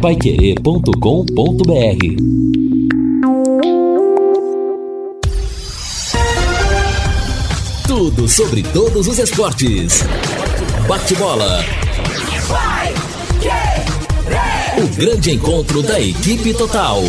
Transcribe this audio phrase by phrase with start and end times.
[0.00, 0.90] paiquerê.com.br
[7.86, 10.02] Tudo sobre todos os esportes.
[10.88, 11.62] Bate-bola.
[14.78, 17.02] O grande encontro da equipe total.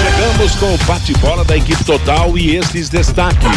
[0.00, 3.50] Chegamos com o bate-bola da equipe total e esses destaques.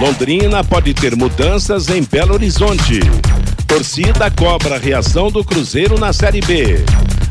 [0.00, 2.98] Londrina pode ter mudanças em Belo Horizonte.
[3.66, 6.84] Torcida cobra a reação do Cruzeiro na Série B.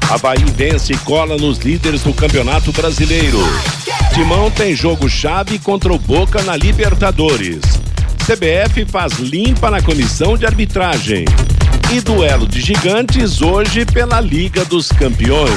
[0.09, 3.39] Havaí vence e cola nos líderes do Campeonato Brasileiro.
[4.13, 7.61] Timão tem jogo chave contra o Boca na Libertadores.
[8.25, 11.25] CBF faz limpa na comissão de arbitragem.
[11.93, 15.53] E duelo de gigantes hoje pela Liga dos Campeões.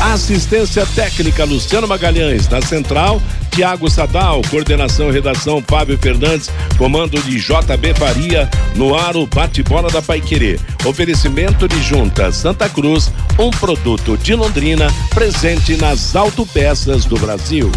[0.00, 3.22] Assistência técnica Luciano Magalhães, na central,
[3.56, 10.02] Tiago Sadal, coordenação redação Fábio Fernandes, comando de JB Faria, no ar o bate-bola da
[10.02, 10.60] Paiquerê.
[10.84, 17.72] Oferecimento de Junta Santa Cruz, um produto de Londrina, presente nas autopeças do Brasil.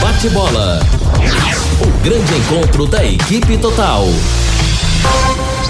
[0.00, 0.80] Bate-bola.
[1.80, 4.08] O grande encontro da equipe total.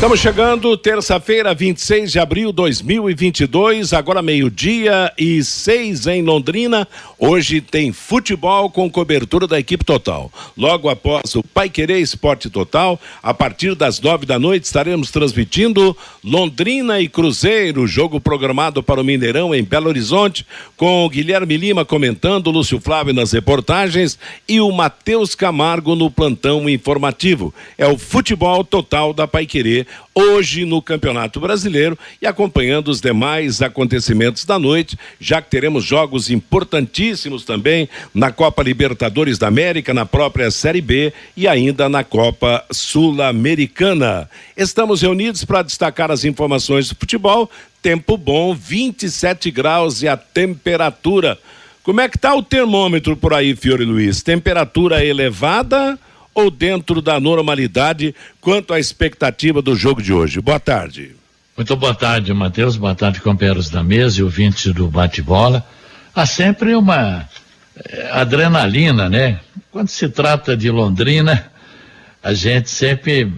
[0.02, 6.88] Estamos chegando terça-feira, 26 de abril de 2022, agora meio-dia e seis em Londrina.
[7.16, 10.28] Hoje tem futebol com cobertura da equipe total.
[10.58, 15.96] Logo após o Pai Querer Esporte Total, a partir das nove da noite, estaremos transmitindo
[16.24, 20.44] Londrina e Cruzeiro, jogo programado para o Mineirão em Belo Horizonte,
[20.76, 26.68] com o Guilherme Lima comentando, Lúcio Flávio nas reportagens e o Matheus Camargo no plantão
[26.68, 27.54] informativo.
[27.78, 33.62] É o futebol total da Pai Querer hoje no Campeonato Brasileiro e acompanhando os demais
[33.62, 40.04] acontecimentos da noite, já que teremos jogos importantíssimos também na Copa Libertadores da América, na
[40.04, 44.28] própria Série B e ainda na Copa Sul-Americana.
[44.56, 47.50] Estamos reunidos para destacar as informações do futebol.
[47.80, 51.38] Tempo bom, 27 graus e a temperatura.
[51.82, 54.22] Como é que está o termômetro por aí, Fiore Luiz?
[54.22, 55.98] Temperatura elevada?
[56.34, 60.40] Ou dentro da normalidade quanto à expectativa do jogo de hoje?
[60.40, 61.14] Boa tarde.
[61.56, 62.76] Muito boa tarde, Matheus.
[62.76, 65.66] Boa tarde, companheiros da mesa e ouvintes do bate-bola.
[66.14, 67.28] Há sempre uma
[67.76, 69.40] eh, adrenalina, né?
[69.70, 71.50] Quando se trata de Londrina,
[72.22, 73.30] a gente sempre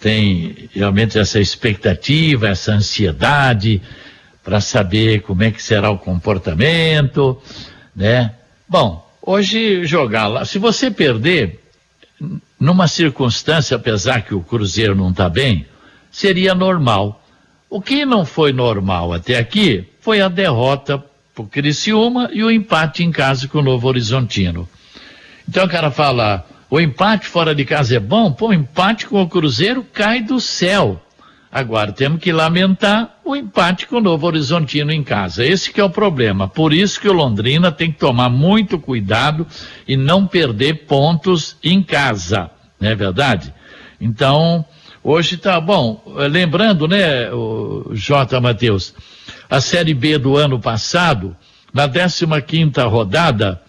[0.00, 3.82] tem realmente essa expectativa, essa ansiedade
[4.42, 7.40] para saber como é que será o comportamento,
[7.94, 8.32] né?
[8.66, 11.59] Bom, hoje jogar lá, se você perder,
[12.58, 15.66] numa circunstância, apesar que o Cruzeiro não está bem,
[16.10, 17.24] seria normal.
[17.68, 21.02] O que não foi normal até aqui foi a derrota
[21.40, 24.68] o Criciúma e o empate em casa com o Novo Horizontino.
[25.48, 28.30] Então o cara fala, o empate fora de casa é bom?
[28.32, 31.00] Pô, empate com o Cruzeiro cai do céu.
[31.52, 35.44] Agora temos que lamentar o empate com o Novo Horizontino em casa.
[35.44, 36.46] Esse que é o problema.
[36.46, 39.44] Por isso que o Londrina tem que tomar muito cuidado
[39.86, 43.52] e não perder pontos em casa, não é verdade?
[44.00, 44.64] Então,
[45.02, 46.00] hoje tá bom.
[46.30, 48.40] Lembrando, né, o J.
[48.40, 48.94] Matheus,
[49.48, 51.36] a Série B do ano passado,
[51.74, 53.60] na 15 quinta rodada,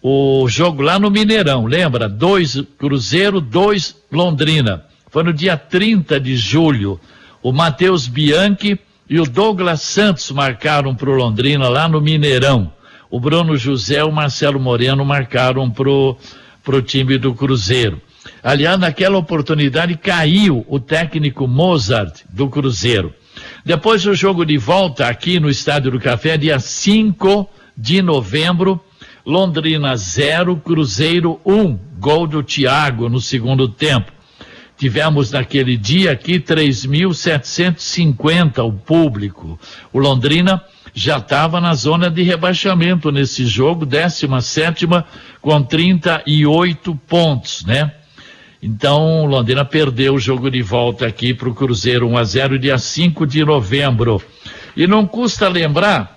[0.00, 2.08] o jogo lá no Mineirão, lembra?
[2.08, 4.84] Dois Cruzeiro, dois Londrina.
[5.10, 7.00] Foi no dia 30 de julho
[7.46, 8.76] o Matheus Bianchi
[9.08, 12.72] e o Douglas Santos marcaram para o Londrina lá no Mineirão.
[13.08, 18.02] O Bruno José e o Marcelo Moreno marcaram para o time do Cruzeiro.
[18.42, 23.14] Aliás, naquela oportunidade caiu o técnico Mozart do Cruzeiro.
[23.64, 28.80] Depois do jogo de volta aqui no Estádio do Café, dia 5 de novembro,
[29.24, 34.15] Londrina 0, Cruzeiro 1, um, gol do Thiago no segundo tempo.
[34.76, 39.58] Tivemos naquele dia aqui 3.750 o público.
[39.92, 40.62] O Londrina
[40.94, 44.86] já estava na zona de rebaixamento nesse jogo, 17
[45.40, 47.92] com 38 pontos, né?
[48.62, 52.58] Então, o Londrina perdeu o jogo de volta aqui para o Cruzeiro 1 a 0
[52.58, 54.22] dia 5 de novembro.
[54.76, 56.16] E não custa lembrar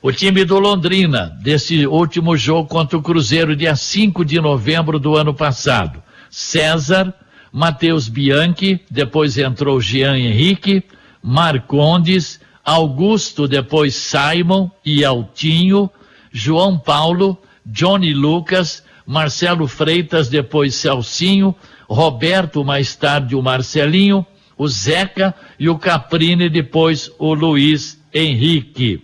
[0.00, 5.16] o time do Londrina, desse último jogo contra o Cruzeiro, dia 5 de novembro do
[5.16, 6.02] ano passado.
[6.30, 7.14] César,
[7.56, 10.82] Matheus Bianchi, depois entrou Jean Henrique,
[11.22, 15.88] Marcondes, Augusto, depois Simon e Altinho,
[16.32, 21.54] João Paulo, Johnny Lucas, Marcelo Freitas, depois Celcinho,
[21.88, 24.26] Roberto, mais tarde o Marcelinho,
[24.58, 29.00] o Zeca e o Caprini, depois o Luiz Henrique.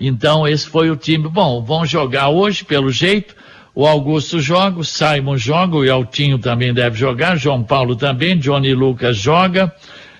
[0.00, 1.28] Então, esse foi o time.
[1.28, 3.36] Bom, vão jogar hoje, pelo jeito,
[3.74, 8.74] o Augusto joga, o Simon joga, o Altinho também deve jogar, João Paulo também, Johnny
[8.74, 9.72] Lucas joga,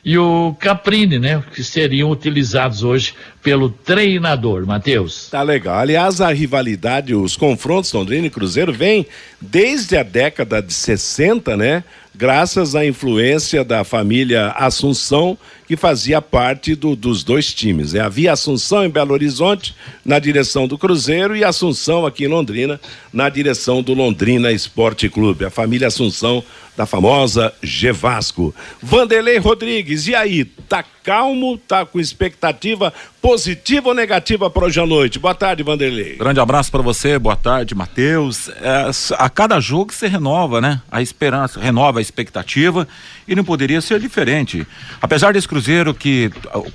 [0.04, 1.42] e o Caprini, né?
[1.54, 5.28] Que seriam utilizados hoje pelo treinador, Matheus.
[5.30, 5.78] Tá legal.
[5.78, 9.06] Aliás, a rivalidade, os confrontos Londrina e Cruzeiro vêm
[9.40, 11.84] desde a década de 60, né?
[12.14, 17.92] Graças à influência da família Assunção, que fazia parte do, dos dois times.
[17.92, 18.00] Né?
[18.00, 19.74] Havia Assunção em Belo Horizonte,
[20.04, 22.80] na direção do Cruzeiro, e Assunção aqui em Londrina,
[23.12, 25.44] na direção do Londrina Esporte Clube.
[25.44, 26.42] A família Assunção
[26.76, 28.54] da famosa G Vasco.
[28.82, 30.44] Vanderlei Rodrigues, e aí?
[30.44, 31.58] Tá calmo?
[31.58, 35.18] Tá com expectativa positiva ou negativa para hoje à noite?
[35.18, 36.16] Boa tarde, Vanderlei.
[36.16, 38.48] Grande abraço para você, boa tarde, Matheus.
[38.48, 40.80] É, a cada jogo se renova, né?
[40.90, 42.88] A esperança, renova a expectativa
[43.28, 44.66] e não poderia ser diferente.
[45.00, 46.30] Apesar desse Cruzeiro que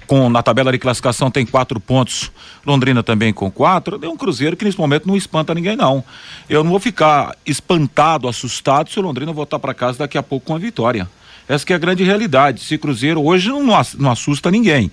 [0.07, 2.31] com na tabela de classificação tem quatro pontos,
[2.66, 6.04] Londrina também com quatro, é um Cruzeiro que nesse momento não espanta ninguém não.
[6.50, 10.45] Eu não vou ficar espantado, assustado se o Londrina voltar para casa daqui a pouco
[10.45, 11.07] com a vitória.
[11.48, 12.62] Essa é a grande realidade.
[12.62, 13.64] Esse Cruzeiro hoje não,
[13.98, 14.92] não assusta ninguém.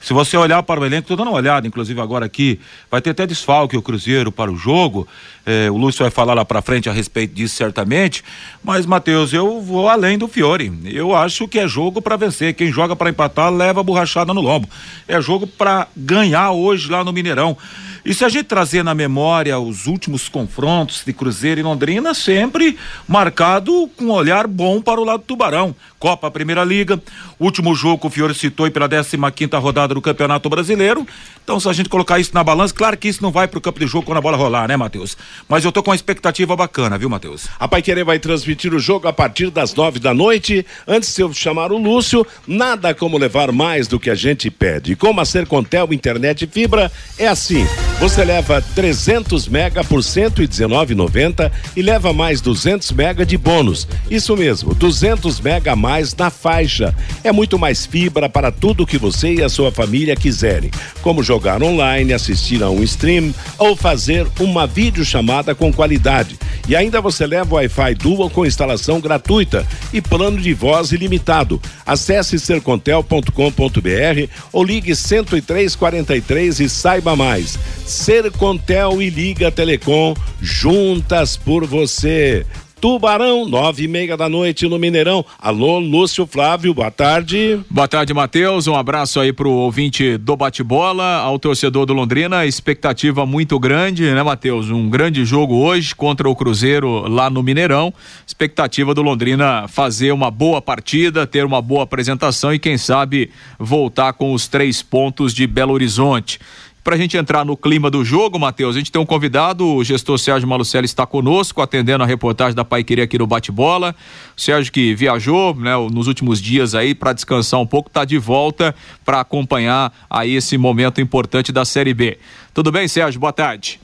[0.00, 2.60] Se você olhar para o elenco, estou dando uma olhada, inclusive agora aqui,
[2.90, 5.08] vai ter até desfalque o Cruzeiro para o jogo.
[5.46, 8.24] É, o Lúcio vai falar lá para frente a respeito disso certamente.
[8.62, 10.72] Mas, Matheus, eu vou além do Fiore.
[10.84, 12.54] Eu acho que é jogo para vencer.
[12.54, 14.68] Quem joga para empatar leva a borrachada no lombo.
[15.06, 17.56] É jogo para ganhar hoje lá no Mineirão.
[18.04, 22.76] E se a gente trazer na memória os últimos confrontos de Cruzeiro e Londrina, sempre
[23.08, 25.74] marcado com um olhar bom para o lado do Tubarão.
[25.98, 27.02] Copa Primeira Liga,
[27.40, 31.06] último jogo que o Fiore citou pela 15 quinta rodada do Campeonato Brasileiro.
[31.42, 33.60] Então, se a gente colocar isso na balança, claro que isso não vai para o
[33.60, 35.16] campo de jogo quando a bola rolar, né, Matheus?
[35.48, 37.48] Mas eu tô com uma expectativa bacana, viu, Matheus?
[37.58, 40.64] A Pai Querer vai transmitir o jogo a partir das nove da noite.
[40.86, 44.96] Antes de eu chamar o Lúcio, nada como levar mais do que a gente pede.
[44.96, 47.66] Como a Sercontel Internet Fibra é assim.
[48.00, 53.86] Você leva 300 mega por 119,90 e leva mais 200 mega de bônus.
[54.10, 56.94] Isso mesmo, 200 mega a mais na faixa.
[57.22, 60.70] É muito mais fibra para tudo que você e a sua família quiserem,
[61.02, 65.23] como jogar online, assistir a um stream ou fazer uma videochamada
[65.54, 66.38] com qualidade.
[66.68, 71.60] E ainda você leva o Wi-Fi Dual com instalação gratuita e plano de voz ilimitado.
[71.84, 77.58] Acesse sercontel.com.br ou ligue 10343 e saiba mais.
[77.86, 82.46] Sercontel e Liga Telecom, juntas por você.
[82.84, 85.24] Tubarão, nove e meia da noite no Mineirão.
[85.38, 87.58] Alô, Lúcio Flávio, boa tarde.
[87.70, 88.66] Boa tarde, Matheus.
[88.66, 92.44] Um abraço aí pro ouvinte do bate-bola, ao torcedor do Londrina.
[92.44, 94.68] Expectativa muito grande, né, Matheus?
[94.68, 97.90] Um grande jogo hoje contra o Cruzeiro lá no Mineirão.
[98.26, 104.12] Expectativa do Londrina fazer uma boa partida, ter uma boa apresentação e, quem sabe, voltar
[104.12, 106.38] com os três pontos de Belo Horizonte.
[106.84, 109.82] Para a gente entrar no clima do jogo, Matheus, a gente tem um convidado, o
[109.82, 113.94] gestor Sérgio Malucelli está conosco, atendendo a reportagem da Paiqueria aqui no Bate-Bola.
[114.36, 118.18] O Sérgio que viajou né, nos últimos dias aí para descansar um pouco, está de
[118.18, 122.18] volta para acompanhar aí esse momento importante da Série B.
[122.52, 123.18] Tudo bem, Sérgio?
[123.18, 123.80] Boa tarde.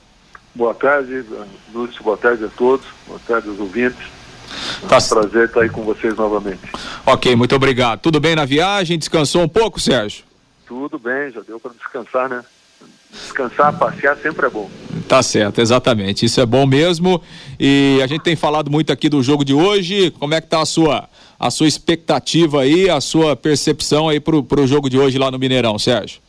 [0.53, 1.25] Boa tarde,
[1.73, 4.05] Lúcio, boa tarde a todos, boa tarde aos ouvintes.
[4.87, 4.97] Tá.
[4.97, 6.61] É um prazer estar aí com vocês novamente.
[7.03, 7.99] Ok, muito obrigado.
[7.99, 8.99] Tudo bem na viagem?
[8.99, 10.23] Descansou um pouco, Sérgio?
[10.67, 12.43] Tudo bem, já deu para descansar, né?
[13.11, 14.69] Descansar, passear sempre é bom.
[15.07, 16.25] Tá certo, exatamente.
[16.25, 17.21] Isso é bom mesmo.
[17.59, 20.11] E a gente tem falado muito aqui do jogo de hoje.
[20.11, 21.09] Como é que tá a sua
[21.39, 25.39] a sua expectativa aí, a sua percepção aí pro, pro jogo de hoje lá no
[25.39, 26.21] Mineirão, Sérgio?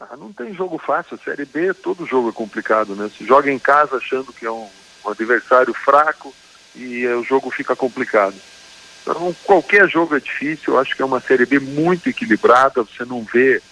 [0.00, 1.16] Ah, não tem jogo fácil.
[1.24, 3.08] Série B, todo jogo é complicado, né?
[3.16, 4.66] Se joga em casa achando que é um,
[5.06, 6.34] um adversário fraco
[6.74, 8.34] e o jogo fica complicado.
[9.02, 10.74] Então, qualquer jogo é difícil.
[10.74, 12.82] Eu acho que é uma Série B muito equilibrada.
[12.82, 13.62] Você não vê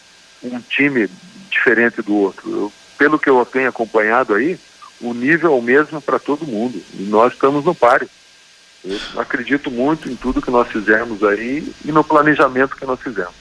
[0.42, 1.08] um time
[1.56, 2.50] diferente do outro.
[2.50, 4.58] Eu, pelo que eu tenho acompanhado aí,
[5.00, 6.80] o nível é o mesmo para todo mundo.
[6.94, 8.08] E nós estamos no páreo.
[8.84, 13.34] Eu acredito muito em tudo que nós fizemos aí e no planejamento que nós fizemos.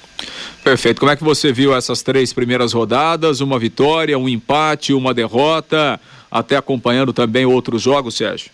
[0.63, 0.99] Perfeito.
[0.99, 3.41] Como é que você viu essas três primeiras rodadas?
[3.41, 5.99] Uma vitória, um empate, uma derrota,
[6.31, 8.49] até acompanhando também outros jogos, Sérgio?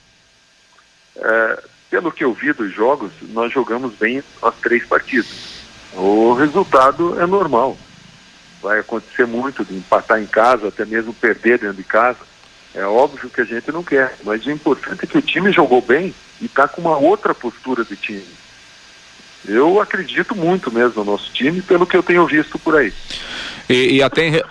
[1.16, 5.62] É, pelo que eu vi dos jogos, nós jogamos bem as três partidas.
[5.94, 7.78] O resultado é normal
[8.62, 12.20] vai acontecer muito de empatar em casa, até mesmo perder dentro de casa.
[12.74, 15.82] É óbvio que a gente não quer, mas o importante é que o time jogou
[15.82, 18.24] bem e está com uma outra postura de time.
[19.48, 22.94] Eu acredito muito mesmo no nosso time, pelo que eu tenho visto por aí.
[23.68, 24.42] E, e até em,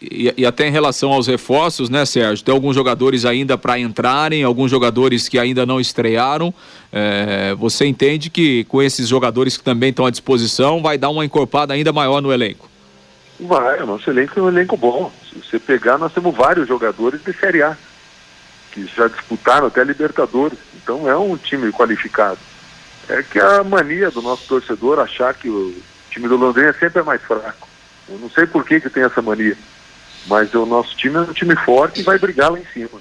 [0.00, 2.44] e, e, até em relação aos reforços, né, Sérgio?
[2.44, 6.54] Tem alguns jogadores ainda para entrarem, alguns jogadores que ainda não estrearam.
[6.92, 11.24] É, você entende que com esses jogadores que também estão à disposição, vai dar uma
[11.24, 12.67] encorpada ainda maior no elenco?
[13.40, 15.12] Vai, o nosso elenco é um elenco bom.
[15.28, 17.76] Se você pegar, nós temos vários jogadores de Série A,
[18.72, 20.58] que já disputaram até Libertadores.
[20.82, 22.38] Então é um time qualificado.
[23.08, 27.00] É que a mania do nosso torcedor achar que o, O time do Londrina sempre
[27.00, 27.68] é mais fraco.
[28.08, 29.56] Eu não sei por que, que tem essa mania.
[30.26, 33.00] Mas o nosso time é um time forte e vai brigar lá em cima.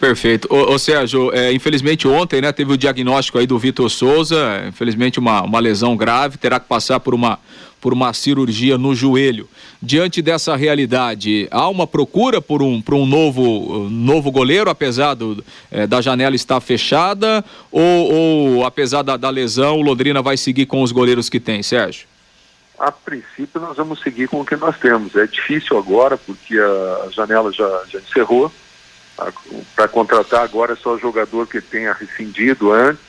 [0.00, 0.48] Perfeito.
[0.50, 5.18] Ô, ô Sérgio, é, infelizmente ontem, né, teve o diagnóstico aí do Vitor Souza, infelizmente
[5.18, 7.38] uma, uma lesão grave, terá que passar por uma,
[7.84, 9.46] por uma cirurgia no joelho.
[9.82, 15.44] Diante dessa realidade, há uma procura por um, por um novo, novo goleiro, apesar do,
[15.70, 20.64] é, da janela estar fechada, ou, ou apesar da, da lesão, o Londrina vai seguir
[20.64, 22.06] com os goleiros que tem, Sérgio?
[22.78, 25.14] A princípio nós vamos seguir com o que nós temos.
[25.14, 28.50] É difícil agora, porque a janela já, já encerrou
[29.76, 33.02] para contratar agora é só jogador que tenha rescindido antes.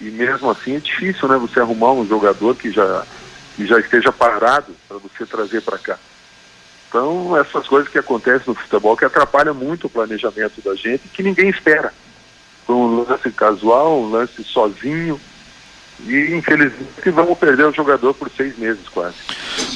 [0.00, 1.36] E mesmo assim é difícil, né?
[1.38, 3.04] Você arrumar um jogador que já,
[3.56, 5.98] que já esteja parado para você trazer para cá.
[6.88, 11.22] Então, essas coisas que acontecem no futebol que atrapalham muito o planejamento da gente que
[11.22, 11.92] ninguém espera.
[12.66, 15.18] Foi um lance casual, um lance sozinho,
[16.04, 19.14] e infelizmente vamos perder o jogador por seis meses quase.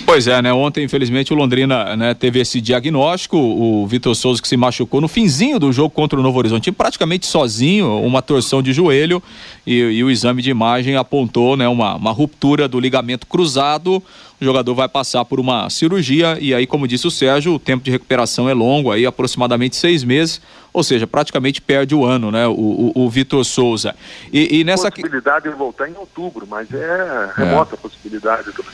[0.05, 0.53] Pois é, né?
[0.53, 3.37] Ontem, infelizmente, o Londrina né, teve esse diagnóstico.
[3.37, 7.27] O Vitor Souza que se machucou no finzinho do jogo contra o Novo Horizonte, praticamente
[7.27, 9.23] sozinho, uma torção de joelho,
[9.67, 14.03] e, e o exame de imagem apontou né, uma, uma ruptura do ligamento cruzado
[14.41, 17.85] o jogador vai passar por uma cirurgia e aí, como disse o Sérgio, o tempo
[17.85, 20.41] de recuperação é longo, aí aproximadamente seis meses,
[20.73, 22.47] ou seja, praticamente perde o ano, né?
[22.47, 22.53] O,
[22.95, 23.95] o, o Vitor Souza.
[24.33, 27.77] E, e nessa possibilidade de voltar em outubro, mas é remota é.
[27.77, 28.73] a possibilidade também.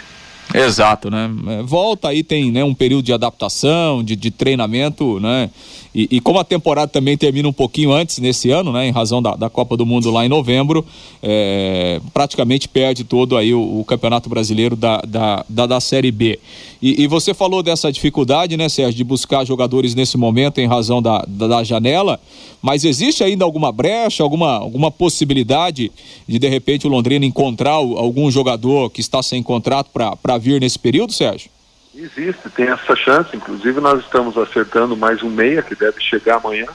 [0.55, 1.29] Exato, né?
[1.49, 5.51] É, volta aí, tem né, um período de adaptação, de, de treinamento, né?
[5.97, 9.23] E, e, como a temporada também termina um pouquinho antes nesse ano, né, em razão
[9.23, 10.85] da, da Copa do Mundo lá em novembro,
[11.23, 16.38] é, praticamente perde todo aí o, o Campeonato Brasileiro da, da, da, da Série B.
[16.83, 21.00] E, e, você falou dessa dificuldade, né, Sérgio, de buscar jogadores nesse momento em razão
[21.00, 22.21] da, da, da, janela,
[22.61, 25.91] mas existe ainda alguma brecha, alguma, alguma possibilidade
[26.29, 30.79] de de repente o Londrina encontrar algum jogador que está sem contrato para vir nesse
[30.79, 31.56] período, Sérgio?
[31.97, 33.35] Existe, tem essa chance.
[33.35, 36.67] Inclusive, nós estamos acertando mais um meia que deve chegar amanhã.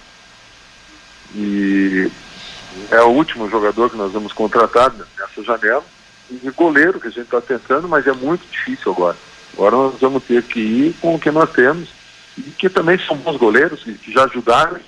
[1.35, 2.09] E
[2.89, 5.85] é o último jogador que nós vamos contratar nessa janela.
[6.31, 9.17] E goleiro que a gente está tentando, mas é muito difícil agora.
[9.53, 11.89] Agora nós vamos ter que ir com o que nós temos.
[12.35, 14.79] E que também são bons goleiros, que já ajudaram,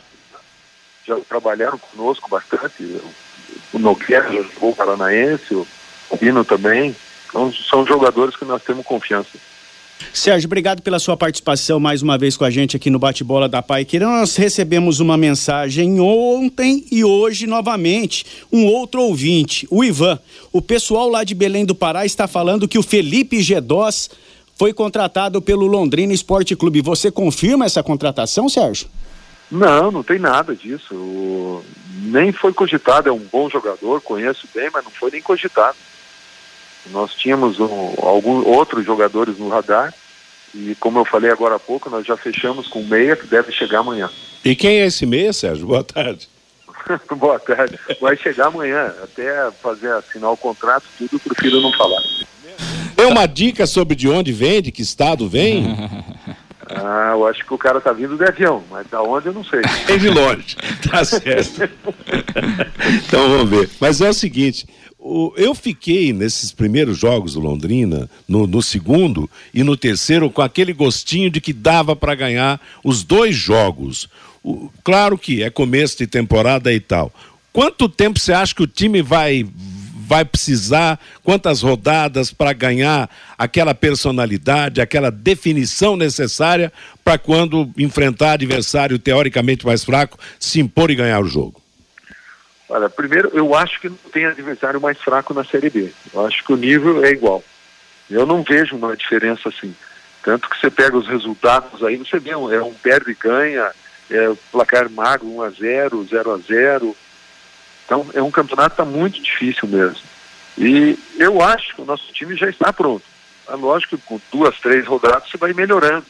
[1.06, 3.00] já trabalharam conosco bastante.
[3.72, 6.96] O Nogueira jogou o Paranaense, o Pino também.
[7.28, 9.38] Então são jogadores que nós temos confiança.
[10.12, 13.62] Sérgio, obrigado pela sua participação mais uma vez com a gente aqui no Bate-Bola da
[13.62, 14.08] Pai Queira.
[14.08, 18.26] Nós recebemos uma mensagem ontem e hoje novamente.
[18.52, 20.20] Um outro ouvinte, o Ivan.
[20.52, 24.10] O pessoal lá de Belém do Pará está falando que o Felipe Gedós
[24.56, 26.82] foi contratado pelo Londrina Esporte Clube.
[26.82, 28.88] Você confirma essa contratação, Sérgio?
[29.50, 31.62] Não, não tem nada disso.
[32.04, 35.78] Nem foi cogitado, é um bom jogador, conheço bem, mas não foi nem cogitado.
[36.92, 39.94] Nós tínhamos um, alguns outros jogadores no radar
[40.54, 43.52] e como eu falei agora há pouco, nós já fechamos com o meia que deve
[43.52, 44.10] chegar amanhã.
[44.46, 45.66] E quem é esse meia, Sérgio?
[45.66, 46.30] Boa tarde.
[47.16, 47.80] Boa tarde.
[48.00, 48.94] Vai chegar amanhã.
[49.02, 52.02] Até fazer assinar o contrato, tudo, eu prefiro não falar.
[52.96, 55.66] Tem uma dica sobre de onde vem, de que estado vem?
[56.76, 59.44] Ah, eu acho que o cara tá vindo de avião, mas da onde eu não
[59.44, 59.62] sei.
[59.86, 60.56] Vem de longe,
[60.90, 61.62] tá certo.
[63.06, 63.70] então vamos ver.
[63.80, 64.66] Mas é o seguinte,
[65.36, 70.72] eu fiquei nesses primeiros jogos do Londrina, no, no, segundo e no terceiro, com aquele
[70.72, 74.08] gostinho de que dava para ganhar os dois jogos.
[74.42, 77.12] O, claro que é começo de temporada e tal.
[77.52, 79.46] Quanto tempo você acha que o time vai
[80.06, 86.72] vai precisar, quantas rodadas para ganhar aquela personalidade, aquela definição necessária
[87.04, 91.63] para quando enfrentar adversário teoricamente mais fraco, se impor e ganhar o jogo?
[92.70, 95.94] Olha, primeiro, eu acho que não tem adversário mais fraco na Série B.
[96.14, 97.44] Eu acho que o nível é igual.
[98.10, 99.76] Eu não vejo uma diferença assim.
[100.24, 103.72] Tanto que você pega os resultados aí, você vê, é um perde e ganha,
[104.10, 106.96] é placar magro 1 a 0 0 a 0
[107.86, 110.02] Então, é um campeonato está muito difícil mesmo.
[110.58, 113.04] E eu acho que o nosso time já está pronto.
[113.50, 116.06] É lógico que com duas, três rodadas você vai melhorando.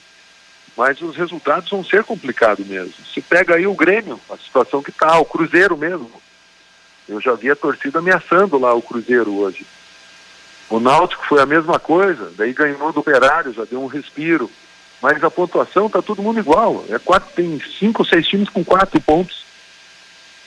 [0.78, 2.94] Mas os resultados vão ser complicados mesmo.
[3.14, 6.12] Se pega aí o Grêmio, a situação que está, o Cruzeiro mesmo.
[7.08, 9.66] Eu já vi a torcida ameaçando lá o Cruzeiro hoje.
[10.70, 14.50] O Náutico foi a mesma coisa, daí ganhou do Operário, já deu um respiro.
[15.02, 16.86] Mas a pontuação tá todo mundo igual.
[16.90, 19.44] É quatro, tem cinco, seis times com quatro pontos.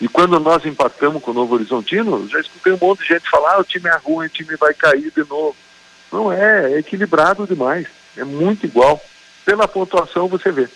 [0.00, 3.54] E quando nós empatamos com o Novo Horizontino, já escutei um monte de gente falar,
[3.54, 5.56] ah, o time é ruim, o time vai cair de novo.
[6.10, 7.86] Não é, é equilibrado demais.
[8.16, 9.00] É muito igual.
[9.44, 10.68] Pela pontuação você vê.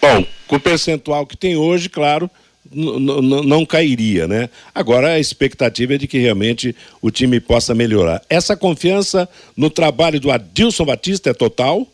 [0.00, 2.30] Bom, com o percentual que tem hoje, claro,
[2.72, 4.50] não cairia, né?
[4.74, 8.22] Agora a expectativa é de que realmente o time possa melhorar.
[8.28, 11.86] Essa confiança no trabalho do Adilson Batista é total?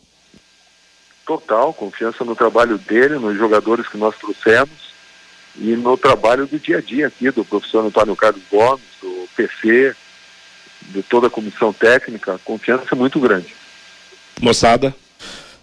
[1.25, 4.93] Total, confiança no trabalho dele, nos jogadores que nós trouxemos
[5.57, 9.95] e no trabalho do dia a dia aqui do professor Antônio Carlos Gomes, do PC,
[10.89, 13.55] de toda a comissão técnica, confiança é muito grande.
[14.41, 14.93] Moçada.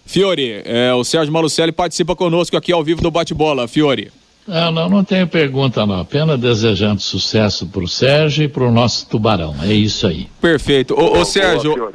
[0.05, 3.67] Fiore, é, o Sérgio Malucelli participa conosco aqui ao vivo do Bate-Bola.
[3.67, 4.11] Fiore.
[4.47, 6.01] Não, não, não tenho pergunta não.
[6.01, 9.55] Apenas desejando sucesso para o Sérgio e para o nosso Tubarão.
[9.63, 10.27] É isso aí.
[10.41, 10.93] Perfeito.
[10.93, 11.93] Ô, ô Sérgio,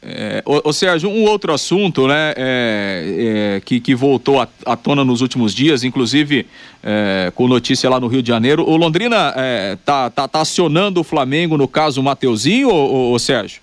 [0.00, 4.76] é, ô, ô, Sérgio, um outro assunto, né, é, é, que, que voltou à, à,
[4.76, 6.46] tona nos últimos dias, inclusive
[6.82, 8.62] é, com notícia lá no Rio de Janeiro.
[8.62, 13.18] O Londrina é, tá, tá, tá, acionando o Flamengo, no caso o Mateuzinho, ô, ô,
[13.18, 13.60] Sérgio?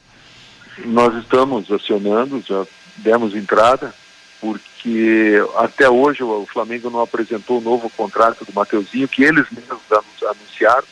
[0.86, 2.66] Nós estamos acionando, já
[2.98, 3.94] demos entrada,
[4.42, 4.75] porque
[5.58, 9.82] até hoje o Flamengo não apresentou o novo contrato do Mateuzinho, que eles mesmos
[10.24, 10.86] anunciaram,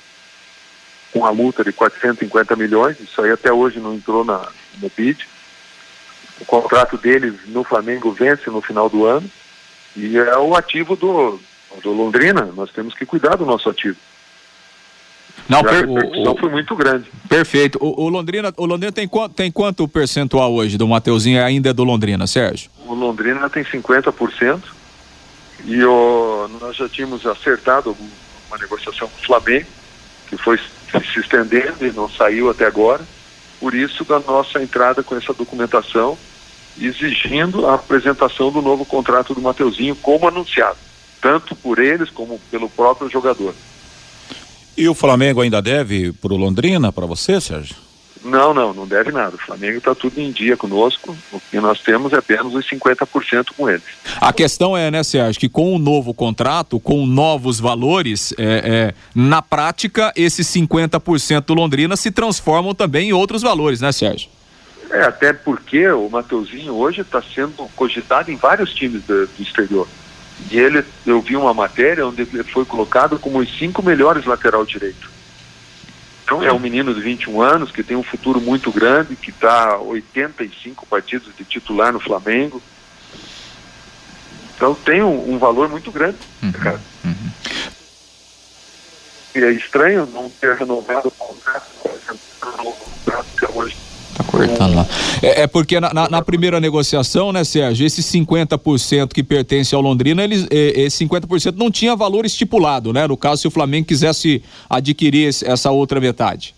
[1.12, 4.48] com a multa de 450 milhões, isso aí até hoje não entrou na,
[4.82, 5.28] no BID.
[6.42, 9.30] O contrato deles no Flamengo vence no final do ano
[9.96, 11.40] e é o ativo do,
[11.84, 12.46] do Londrina.
[12.56, 13.98] Nós temos que cuidar do nosso ativo.
[15.48, 17.10] Não, per, a repercussão o, foi muito grande.
[17.28, 17.78] Perfeito.
[17.82, 21.74] O, o, Londrina, o Londrina tem, quanto, tem quanto percentual hoje do Mateuzinho ainda é
[21.74, 22.70] do Londrina, Sérgio?
[22.86, 24.62] O Londrina tem 50%
[25.66, 27.96] e o, nós já tínhamos acertado
[28.48, 29.68] uma negociação com o Flamengo,
[30.28, 33.02] que foi se estendendo e não saiu até agora.
[33.60, 36.18] Por isso, da nossa entrada com essa documentação,
[36.80, 40.78] exigindo a apresentação do novo contrato do Mateuzinho, como anunciado,
[41.22, 43.54] tanto por eles como pelo próprio jogador.
[44.76, 47.76] E o Flamengo ainda deve para o Londrina, para você, Sérgio?
[48.24, 49.36] Não, não, não deve nada.
[49.36, 51.16] O Flamengo está tudo em dia conosco.
[51.32, 53.84] O que nós temos é apenas os 50% com eles.
[54.22, 58.94] A questão é, né, Sérgio, que com o novo contrato, com novos valores, é, é,
[59.14, 64.30] na prática, esses 50% do Londrina se transformam também em outros valores, né, Sérgio?
[64.90, 69.88] É, até porque o Mateuzinho hoje está sendo cogitado em vários times do, do exterior.
[70.52, 74.66] E ele, eu vi uma matéria onde ele foi colocado como os cinco melhores lateral
[74.66, 75.12] direito.
[76.24, 79.78] Então é um menino de 21 anos que tem um futuro muito grande, que está
[79.78, 82.62] 85 partidos de titular no Flamengo.
[84.56, 86.82] Então tem um, um valor muito grande, uhum, cara.
[87.04, 87.32] Uhum.
[89.36, 91.68] E é estranho não ter renovado o contrato,
[93.54, 93.83] hoje
[94.16, 94.86] Tá cortando lá.
[95.22, 99.82] É, é porque na, na, na, primeira negociação, né, Sérgio, esses 50% que pertence ao
[99.82, 103.08] Londrina, eles, esse 50% não tinha valor estipulado, né?
[103.08, 106.54] No caso, se o Flamengo quisesse adquirir esse, essa outra metade.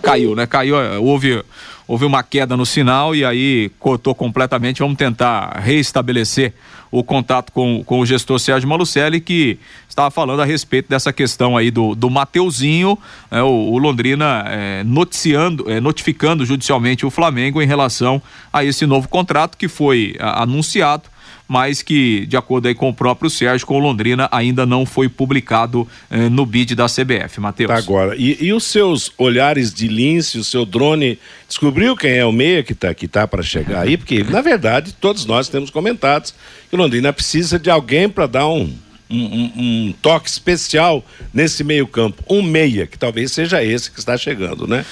[0.00, 0.46] Caiu, né?
[0.46, 1.42] Caiu, é, houve,
[1.86, 4.80] houve uma queda no sinal e aí cortou completamente.
[4.80, 6.54] Vamos tentar reestabelecer
[6.92, 11.56] o contato com, com o gestor Sérgio Malucelli, que estava falando a respeito dessa questão
[11.56, 12.98] aí do, do Mateuzinho,
[13.30, 18.20] é, o, o, Londrina é, noticiando, é, notificando judicialmente o Flamengo em relação
[18.52, 21.04] a esse novo contrato que foi a, anunciado
[21.52, 25.06] mas que, de acordo aí com o próprio Sérgio, com o Londrina, ainda não foi
[25.06, 27.68] publicado eh, no bid da CBF, Matheus.
[27.68, 32.24] Tá agora, e, e, os seus olhares de lince, o seu drone, descobriu quem é
[32.24, 33.98] o meia que tá, que tá para chegar aí?
[33.98, 36.32] Porque, na verdade, todos nós temos comentado
[36.70, 38.74] que Londrina precisa de alguém para dar um,
[39.10, 42.24] um, um, toque especial nesse meio campo.
[42.30, 44.86] Um meia, que talvez seja esse que está chegando, né?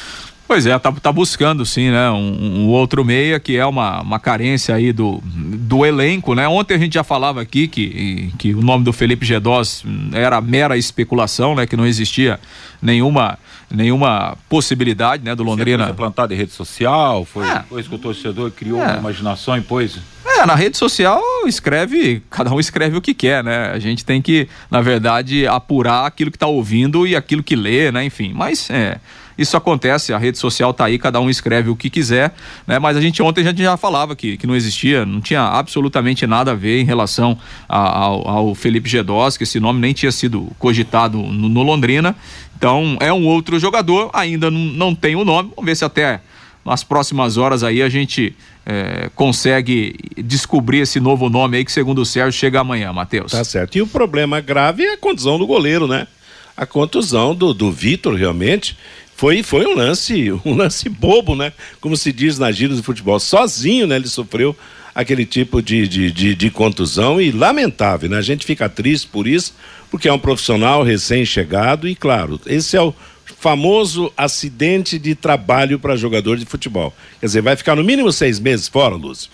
[0.50, 2.10] Pois é, tá, tá buscando sim, né?
[2.10, 6.48] Um, um, outro meia que é uma, uma carência aí do, do elenco, né?
[6.48, 10.76] Ontem a gente já falava aqui que, que o nome do Felipe Gedós era mera
[10.76, 11.68] especulação, né?
[11.68, 12.40] Que não existia
[12.82, 13.38] nenhuma
[13.70, 15.36] nenhuma possibilidade, né?
[15.36, 15.84] Do Londrina.
[15.86, 17.58] Foi plantado em rede social, foi é.
[17.58, 18.86] depois que o torcedor criou é.
[18.86, 20.00] uma imaginação e pôs...
[20.26, 23.70] É, na rede social escreve, cada um escreve o que quer, né?
[23.70, 27.92] A gente tem que, na verdade, apurar aquilo que está ouvindo e aquilo que lê,
[27.92, 28.04] né?
[28.04, 28.98] Enfim, mas é
[29.40, 32.34] isso acontece, a rede social tá aí, cada um escreve o que quiser,
[32.66, 32.78] né?
[32.78, 36.26] Mas a gente ontem a gente já falava que, que não existia, não tinha absolutamente
[36.26, 40.12] nada a ver em relação a, ao, ao, Felipe Gedós, que esse nome nem tinha
[40.12, 42.14] sido cogitado no, no Londrina.
[42.56, 45.50] Então é um outro jogador, ainda não, não tem o nome.
[45.56, 46.20] Vamos ver se até
[46.62, 52.02] nas próximas horas aí a gente é, consegue descobrir esse novo nome aí que segundo
[52.02, 53.32] o Sérgio chega amanhã, Matheus.
[53.32, 53.76] Tá certo.
[53.78, 56.06] E o problema grave é a condição do goleiro, né?
[56.54, 58.76] A contusão do, do Vitor realmente
[59.20, 61.52] foi, foi um lance, um lance bobo, né?
[61.78, 63.20] Como se diz na gíria do futebol.
[63.20, 63.96] Sozinho, né?
[63.96, 64.56] Ele sofreu
[64.94, 68.16] aquele tipo de, de, de, de, contusão e lamentável, né?
[68.16, 69.54] A gente fica triste por isso,
[69.90, 72.94] porque é um profissional recém-chegado e, claro, esse é o
[73.38, 76.90] famoso acidente de trabalho para jogador de futebol.
[77.20, 79.30] Quer dizer, vai ficar no mínimo seis meses fora, Lúcio.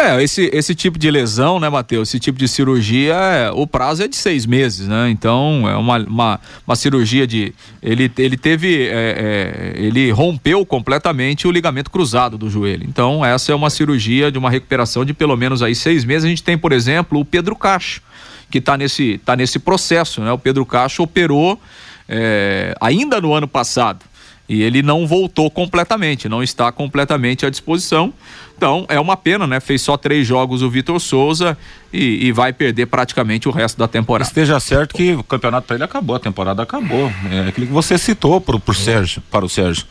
[0.00, 2.08] É, esse, esse tipo de lesão, né, Matheus?
[2.08, 5.10] Esse tipo de cirurgia, é, o prazo é de seis meses, né?
[5.10, 7.52] Então, é uma, uma, uma cirurgia de.
[7.82, 8.86] Ele, ele teve.
[8.86, 12.86] É, é, ele rompeu completamente o ligamento cruzado do joelho.
[12.88, 16.26] Então, essa é uma cirurgia de uma recuperação de pelo menos aí seis meses.
[16.26, 18.00] A gente tem, por exemplo, o Pedro Cacho,
[18.48, 20.30] que está nesse, tá nesse processo, né?
[20.30, 21.60] O Pedro Cacho operou
[22.08, 24.06] é, ainda no ano passado
[24.48, 28.14] e ele não voltou completamente, não está completamente à disposição.
[28.58, 29.60] Então é uma pena, né?
[29.60, 31.56] Fez só três jogos o Vitor Souza
[31.92, 34.28] e, e, vai perder praticamente o resto da temporada.
[34.28, 37.10] Esteja certo que o campeonato para ele acabou, a temporada acabou.
[37.30, 39.86] É aquilo que você citou pro, pro Sérgio, para o Sérgio.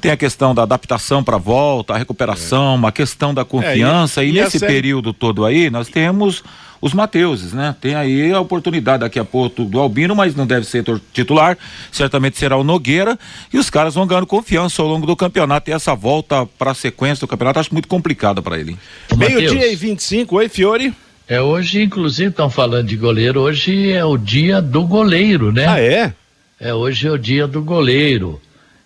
[0.00, 2.74] Tem a questão da adaptação para a volta, a recuperação, é.
[2.74, 4.20] uma questão da confiança.
[4.20, 4.72] É, e, e, nesse série...
[4.72, 6.42] período todo aí, nós temos
[6.82, 7.76] os Mateuses, né?
[7.80, 11.56] Tem aí a oportunidade daqui a pouco do Albino, mas não deve ser titular,
[11.92, 13.16] certamente será o Nogueira,
[13.52, 15.70] e os caras vão ganhando confiança ao longo do campeonato.
[15.70, 18.76] E essa volta para a sequência do campeonato acho muito complicada para ele.
[19.16, 20.92] Meio-dia e 25, oi Fiore.
[21.28, 25.66] É hoje, inclusive, estão falando de goleiro, hoje é o dia do goleiro, né?
[25.68, 26.12] Ah, é?
[26.60, 28.40] É, hoje é o dia do goleiro.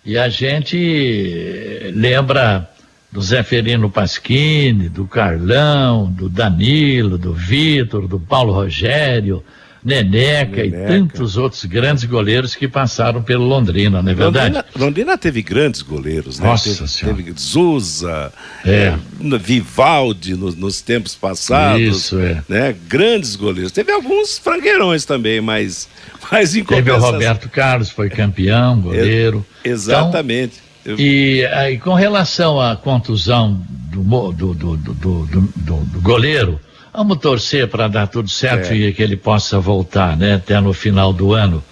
[0.05, 2.69] E a gente lembra
[3.11, 9.43] do Zeferino Pasquini, do Carlão, do Danilo, do Vitor, do Paulo Rogério,
[9.83, 14.55] Neneca, Neneca, e tantos outros grandes goleiros que passaram pelo Londrina, não é verdade?
[14.55, 16.47] Londrina, Londrina teve grandes goleiros, né?
[16.47, 17.17] Nossa teve, senhora.
[17.17, 18.33] teve Zuza,
[18.65, 18.71] é.
[18.71, 21.81] é Vivaldi nos, nos, tempos passados.
[21.81, 22.43] Isso, é.
[22.49, 22.75] Né?
[22.87, 23.71] Grandes goleiros.
[23.71, 25.87] Teve alguns frangueirões também, mas,
[26.29, 29.45] mas em Teve o Roberto Carlos, foi campeão, goleiro.
[29.63, 30.55] exatamente.
[30.57, 30.66] Então,
[30.97, 33.59] e aí, com relação à contusão
[33.91, 36.59] do, do, do, do goleiro,
[36.93, 38.75] vamos torcer para dar tudo certo é.
[38.75, 41.63] e que ele possa voltar, né, até no final do ano.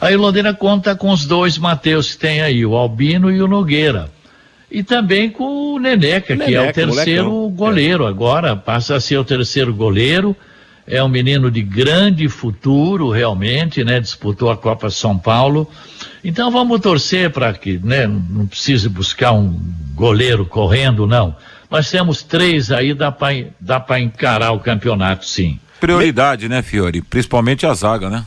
[0.00, 4.10] Aí Londrina conta com os dois Mateus que tem aí, o Albino e o Nogueira.
[4.70, 7.56] E também com o Neneca, Neneca que é o terceiro molecão.
[7.56, 8.08] goleiro é.
[8.08, 10.36] agora, passa a ser o terceiro goleiro.
[10.86, 13.98] É um menino de grande futuro, realmente, né?
[13.98, 15.68] Disputou a Copa São Paulo.
[16.22, 19.60] Então vamos torcer para que né, não precise buscar um
[19.94, 21.36] goleiro correndo, não.
[21.70, 25.58] Nós temos três aí, dá para dá encarar o campeonato, sim.
[25.80, 27.02] Prioridade, né, Fiore?
[27.02, 28.24] Principalmente a zaga, né?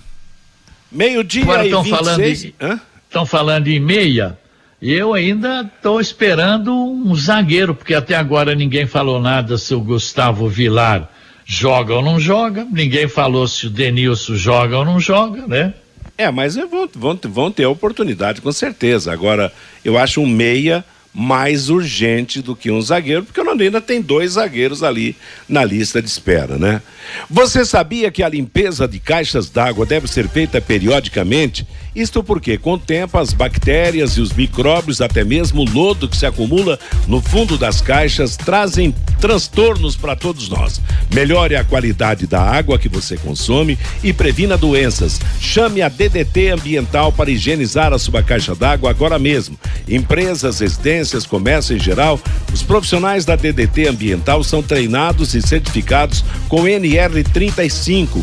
[0.91, 4.37] Meio-dia Agora estão falando, em, falando em meia.
[4.81, 10.47] Eu ainda estou esperando um zagueiro, porque até agora ninguém falou nada se o Gustavo
[10.47, 11.09] Vilar
[11.49, 12.63] joga ou não joga.
[12.71, 15.73] Ninguém falou se o Denilson joga ou não joga, né?
[16.15, 19.11] É, mas vão, vão, vão ter oportunidade com certeza.
[19.11, 19.51] Agora,
[19.83, 20.85] eu acho um meia
[21.19, 25.17] mais urgente do que um zagueiro, porque o Londrina tem dois zagueiros ali
[25.49, 26.81] na lista de espera, né?
[27.29, 31.67] Você sabia que a limpeza de caixas d'água deve ser feita periodicamente?
[31.95, 36.15] Isto porque, com o tempo, as bactérias e os micróbios, até mesmo o lodo que
[36.15, 40.79] se acumula no fundo das caixas, trazem transtornos para todos nós.
[41.13, 45.19] Melhore a qualidade da água que você consome e previna doenças.
[45.41, 49.59] Chame a DDT Ambiental para higienizar a sua caixa d'água agora mesmo.
[49.87, 52.19] Empresas, residências, comércio em geral,
[52.53, 58.21] os profissionais da DDT Ambiental são treinados e certificados com NR35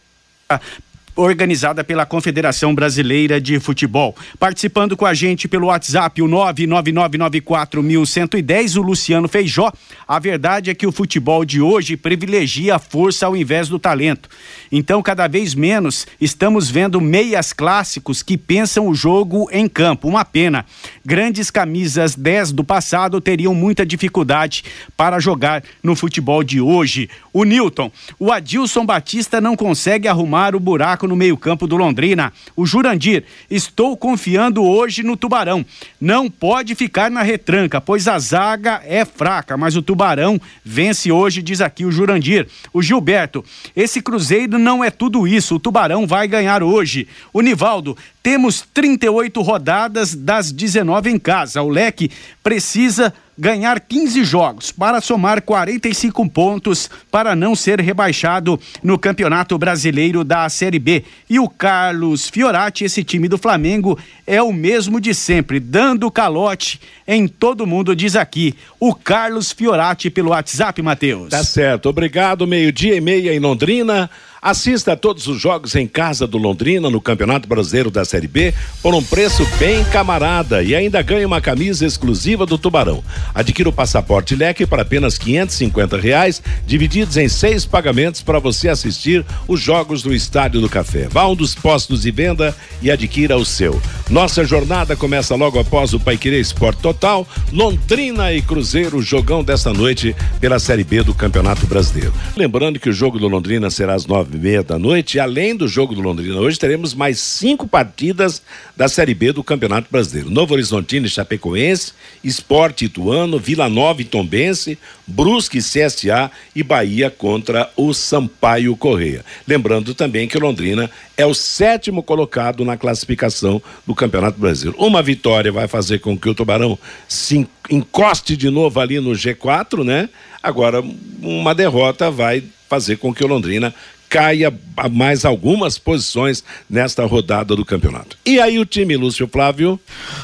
[1.20, 4.16] organizada pela Confederação Brasileira de Futebol.
[4.40, 9.72] Participando com a gente pelo WhatsApp, o 99994110, o Luciano Feijó.
[10.08, 14.30] A verdade é que o futebol de hoje privilegia a força ao invés do talento.
[14.72, 20.08] Então, cada vez menos estamos vendo meias clássicos que pensam o jogo em campo.
[20.08, 20.66] Uma pena.
[21.06, 24.64] Grandes camisas 10 do passado teriam muita dificuldade
[24.96, 27.10] para jogar no futebol de hoje.
[27.34, 32.32] O Newton, o Adilson Batista não consegue arrumar o buraco no meio-campo do Londrina.
[32.56, 35.66] O Jurandir, estou confiando hoje no Tubarão.
[36.00, 41.42] Não pode ficar na retranca, pois a zaga é fraca, mas o Tubarão vence hoje,
[41.42, 42.48] diz aqui o Jurandir.
[42.72, 43.44] O Gilberto,
[43.76, 47.08] esse Cruzeiro não é tudo isso, o Tubarão vai ganhar hoje.
[47.34, 51.62] O Nivaldo, temos 38 rodadas das 19 em casa.
[51.62, 52.12] O Leque
[52.44, 60.26] precisa ganhar 15 jogos para somar 45 pontos para não ser rebaixado no Campeonato Brasileiro
[60.26, 61.06] da Série B.
[61.30, 63.98] E o Carlos Fiorati, esse time do Flamengo,
[64.28, 70.10] é o mesmo de sempre, dando calote em todo mundo, diz aqui o Carlos Fiorati
[70.10, 71.30] pelo WhatsApp, Matheus.
[71.30, 71.88] Tá certo.
[71.88, 72.46] Obrigado.
[72.46, 74.10] Meio-dia e meia em Londrina.
[74.42, 78.54] Assista a todos os jogos em casa do Londrina no Campeonato Brasileiro da Série B
[78.82, 83.04] por um preço bem camarada e ainda ganhe uma camisa exclusiva do Tubarão.
[83.36, 89.26] Adquira o passaporte leque para apenas 550 reais, divididos em seis pagamentos para você assistir
[89.46, 91.10] os jogos do Estádio do Café.
[91.10, 93.82] Vá a um dos postos de venda e adquira o seu.
[94.10, 100.16] Nossa jornada começa logo após o Paiquerê Esporte Total, Londrina e Cruzeiro, jogão desta noite
[100.40, 102.14] pela Série B do Campeonato Brasileiro.
[102.38, 105.18] Lembrando que o jogo do Londrina será às nove e meia da noite.
[105.18, 108.42] E além do jogo do Londrina hoje, teremos mais cinco partidas
[108.78, 110.30] da Série B do Campeonato Brasileiro.
[110.30, 117.72] Novo Horizontino e Chapecoense, Esporte Ituano, Vila Nova e Tombense, Brusque CSA e Bahia contra
[117.76, 119.26] o Sampaio Correia.
[119.48, 124.80] Lembrando também que o Londrina é o sétimo colocado na classificação do Campeonato Brasileiro.
[124.80, 129.84] Uma vitória vai fazer com que o Tubarão se encoste de novo ali no G4,
[129.84, 130.10] né?
[130.42, 130.84] Agora,
[131.22, 133.74] uma derrota vai fazer com que o Londrina
[134.10, 134.52] caia
[134.92, 138.18] mais algumas posições nesta rodada do campeonato.
[138.26, 139.80] E aí o time, Lúcio Flávio?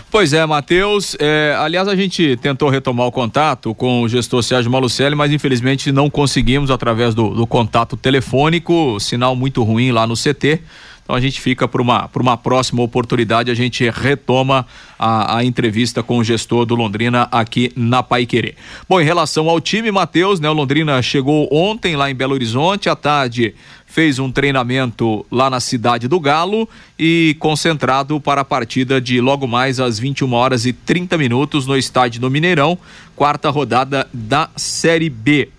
[0.10, 1.16] Pois é, Matheus.
[1.20, 5.92] É, aliás, a gente tentou retomar o contato com o gestor Sérgio Malucelli, mas infelizmente
[5.92, 10.62] não conseguimos através do, do contato telefônico, sinal muito ruim lá no CT.
[11.06, 14.66] Então a gente fica para uma, uma próxima oportunidade, a gente retoma
[14.98, 18.56] a, a, entrevista com o gestor do Londrina aqui na Pai Querer.
[18.90, 20.50] Bom, em relação ao time, Matheus, né?
[20.50, 23.54] O Londrina chegou ontem lá em Belo Horizonte, à tarde
[23.86, 26.68] fez um treinamento lá na cidade do Galo
[27.00, 31.78] e concentrado para a partida de logo mais às 21 horas e 30 minutos no
[31.78, 32.78] estádio do Mineirão,
[33.16, 35.50] quarta rodada da Série B.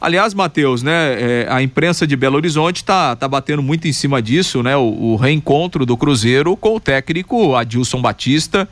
[0.00, 4.22] Aliás, Matheus, né, é, a imprensa de Belo Horizonte tá, tá batendo muito em cima
[4.22, 4.74] disso, né?
[4.74, 8.66] O, o reencontro do Cruzeiro com o técnico Adilson Batista.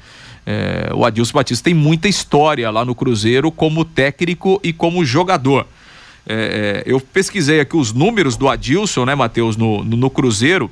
[0.46, 5.66] É, o Adilson Batista tem muita história lá no Cruzeiro como técnico e como jogador.
[6.26, 10.70] É, é eu pesquisei aqui os números do Adilson, né, Matheus, no, no, no Cruzeiro.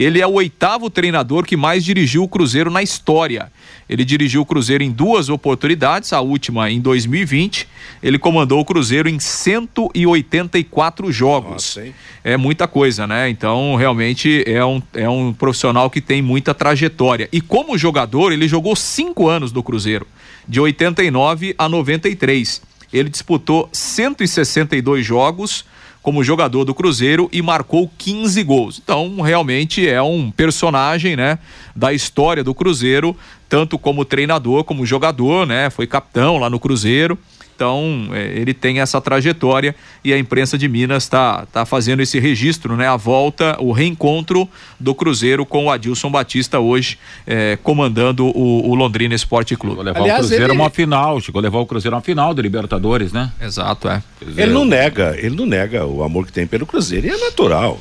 [0.00, 3.52] Ele é o oitavo treinador que mais dirigiu o Cruzeiro na história.
[3.86, 7.68] Ele dirigiu o Cruzeiro em duas oportunidades, a última em 2020.
[8.02, 11.76] Ele comandou o Cruzeiro em 184 jogos.
[11.76, 11.84] Nossa,
[12.24, 13.28] é muita coisa, né?
[13.28, 17.28] Então, realmente é um, é um profissional que tem muita trajetória.
[17.30, 20.06] E como jogador, ele jogou cinco anos no Cruzeiro,
[20.48, 22.62] de 89 a 93.
[22.90, 25.66] Ele disputou 162 jogos
[26.02, 28.80] como jogador do Cruzeiro e marcou 15 gols.
[28.82, 31.38] Então, realmente é um personagem, né,
[31.76, 33.16] da história do Cruzeiro,
[33.48, 35.70] tanto como treinador, como jogador, né?
[35.70, 37.18] Foi capitão lá no Cruzeiro.
[37.60, 42.18] Então, é, ele tem essa trajetória e a imprensa de Minas está tá fazendo esse
[42.18, 42.88] registro, né?
[42.88, 48.74] A volta, o reencontro do Cruzeiro com o Adilson Batista hoje, é, comandando o, o,
[48.74, 49.76] Londrina Esporte Clube.
[49.76, 50.58] Chegou levar Aliás, o Cruzeiro ele...
[50.58, 53.30] uma final, chegou a levar o Cruzeiro uma final do Libertadores, né?
[53.38, 54.02] Exato, é.
[54.26, 57.18] Dizer, ele não nega, ele não nega o amor que tem pelo Cruzeiro, e é
[57.18, 57.78] natural.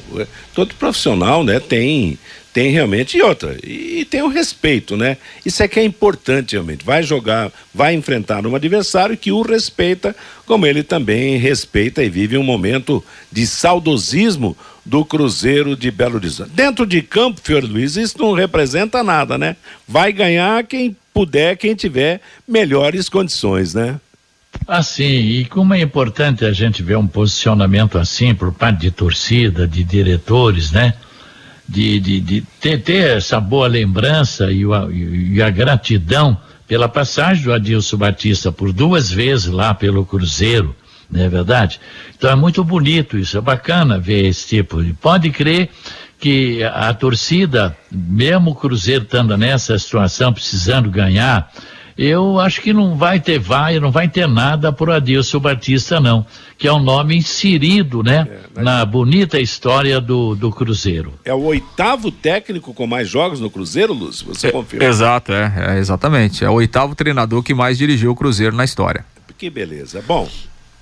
[0.53, 2.19] Todo profissional, né, tem
[2.53, 5.17] tem realmente e outra e, tem o respeito né?
[5.45, 6.83] Isso é que é importante realmente.
[6.83, 12.37] Vai jogar vai enfrentar um adversário que o respeita como ele também respeita e vive
[12.37, 16.51] um momento de saudosismo do Cruzeiro de Belo Horizonte.
[16.51, 19.55] Dentro de campo Fior Luiz isso não representa nada né?
[19.87, 23.99] Vai ganhar quem puder quem tiver melhores condições né?
[24.67, 29.67] Assim, e como é importante a gente ver um posicionamento assim por parte de torcida,
[29.67, 30.93] de diretores, né?
[31.69, 36.35] De, de, de ter, ter, essa boa lembrança e, o, e, a gratidão
[36.67, 40.75] pela passagem do Adilson Batista por duas vezes lá pelo Cruzeiro,
[41.09, 41.79] não é verdade?
[42.17, 44.93] Então é muito bonito isso, é bacana ver esse tipo de.
[44.93, 45.69] Pode crer
[46.19, 51.51] que a torcida, mesmo o Cruzeiro estando nessa situação, precisando ganhar,
[52.01, 56.25] eu acho que não vai ter vai, não vai ter nada por Adilson Batista, não,
[56.57, 61.13] que é um nome inserido, né, é, na bonita história do, do Cruzeiro.
[61.25, 64.27] É o oitavo técnico com mais jogos no Cruzeiro, Lúcio?
[64.27, 64.85] Você é, confirma?
[64.85, 66.45] Exato, é, é, exatamente.
[66.45, 69.03] É o oitavo treinador que mais dirigiu o Cruzeiro na história.
[69.37, 70.01] Que beleza.
[70.07, 70.29] Bom,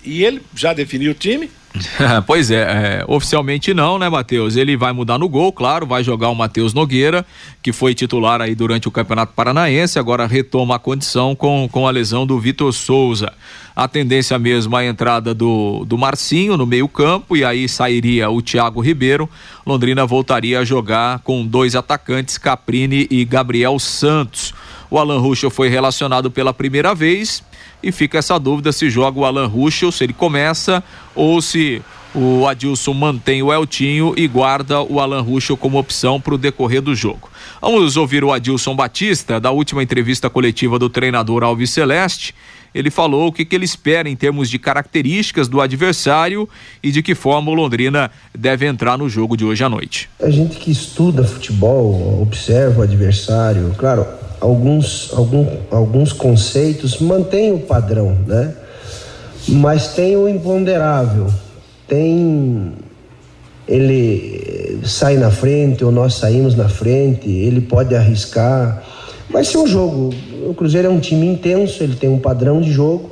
[0.03, 1.49] e ele já definiu o time?
[2.25, 2.61] pois é,
[3.01, 4.55] é, oficialmente não, né, Matheus?
[4.55, 7.25] Ele vai mudar no gol, claro, vai jogar o Matheus Nogueira,
[7.61, 11.91] que foi titular aí durante o Campeonato Paranaense, agora retoma a condição com, com a
[11.91, 13.33] lesão do Vitor Souza.
[13.75, 18.81] A tendência mesmo a entrada do, do Marcinho no meio-campo, e aí sairia o Thiago
[18.81, 19.29] Ribeiro.
[19.65, 24.53] Londrina voltaria a jogar com dois atacantes, Caprini e Gabriel Santos.
[24.89, 27.43] O Alan Ruschel foi relacionado pela primeira vez
[27.81, 30.83] e fica essa dúvida se joga o Alan Ruschel, se ele começa
[31.15, 31.81] ou se
[32.13, 36.81] o Adilson mantém o Eltinho e guarda o Alan Ruschel como opção para o decorrer
[36.81, 37.29] do jogo.
[37.61, 42.33] Vamos ouvir o Adilson Batista, da última entrevista coletiva do treinador Alves Celeste.
[42.73, 46.47] Ele falou o que, que ele espera em termos de características do adversário
[46.81, 50.09] e de que forma o Londrina deve entrar no jogo de hoje à noite.
[50.21, 54.05] A gente que estuda futebol, observa o adversário, claro,
[54.39, 58.53] alguns, algum, alguns conceitos mantêm o padrão, né?
[59.47, 61.33] Mas tem o imponderável,
[61.87, 62.73] tem
[63.67, 68.81] ele sai na frente ou nós saímos na frente, ele pode arriscar.
[69.29, 70.13] Vai ser um jogo.
[70.47, 73.11] O Cruzeiro é um time intenso, ele tem um padrão de jogo,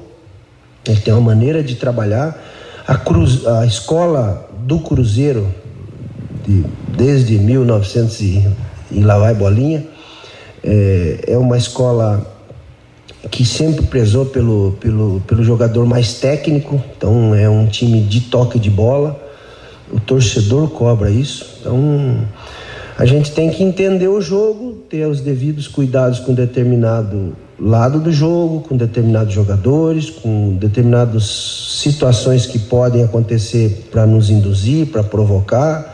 [0.88, 2.42] ele tem uma maneira de trabalhar.
[2.88, 5.48] A, cruz, a escola do Cruzeiro,
[6.46, 6.64] de,
[6.96, 8.48] desde 1900 e,
[8.92, 9.86] e lá vai bolinha,
[10.64, 12.26] é, é uma escola
[13.30, 18.60] que sempre prezou pelo, pelo, pelo jogador mais técnico, então é um time de toque
[18.60, 19.20] de bola.
[19.92, 21.58] O torcedor cobra isso.
[21.60, 22.26] Então
[22.98, 28.12] a gente tem que entender o jogo, ter os devidos cuidados com determinado lado do
[28.12, 31.26] jogo, com determinados jogadores, com determinadas
[31.82, 35.94] situações que podem acontecer para nos induzir, para provocar.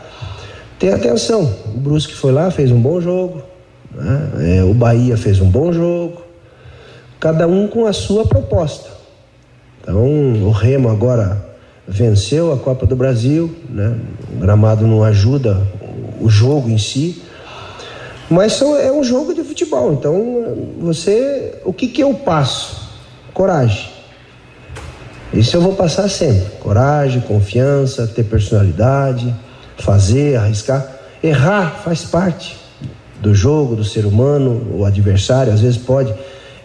[0.78, 1.52] Ter atenção.
[1.74, 3.42] O Brusque foi lá, fez um bom jogo,
[3.92, 4.58] né?
[4.58, 6.22] É, o Bahia fez um bom jogo,
[7.18, 8.90] cada um com a sua proposta.
[9.80, 10.04] Então,
[10.44, 11.44] o Remo agora
[11.86, 13.96] venceu a Copa do Brasil, né?
[14.32, 15.60] o gramado não ajuda
[16.22, 17.22] o jogo em si,
[18.30, 19.92] mas são, é um jogo de futebol.
[19.92, 22.88] Então, você, o que, que eu passo?
[23.34, 23.90] Coragem.
[25.34, 26.46] Isso eu vou passar sempre.
[26.60, 29.34] Coragem, confiança, ter personalidade,
[29.78, 30.86] fazer, arriscar.
[31.22, 32.56] Errar faz parte
[33.20, 36.12] do jogo, do ser humano, o adversário, às vezes pode,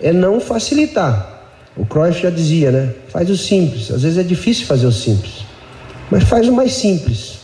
[0.01, 1.35] é não facilitar.
[1.77, 2.93] O Cruyff já dizia, né?
[3.09, 3.91] Faz o simples.
[3.91, 5.45] Às vezes é difícil fazer o simples,
[6.09, 7.36] mas faz o mais simples.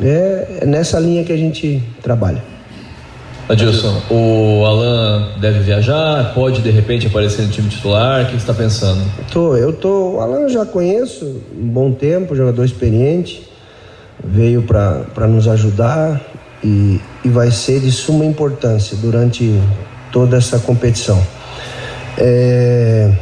[0.00, 2.42] É, nessa linha que a gente trabalha.
[3.48, 8.36] Adilson, o Alan deve viajar, pode de repente aparecer no time titular, o que você
[8.36, 9.02] está pensando?
[9.32, 13.48] Tô, eu tô, o Alan eu já conheço um bom tempo, jogador experiente,
[14.22, 16.20] veio para nos ajudar,
[16.62, 19.60] e, e vai ser de suma importância durante
[20.12, 21.20] toda essa competição.
[22.16, 23.12] É,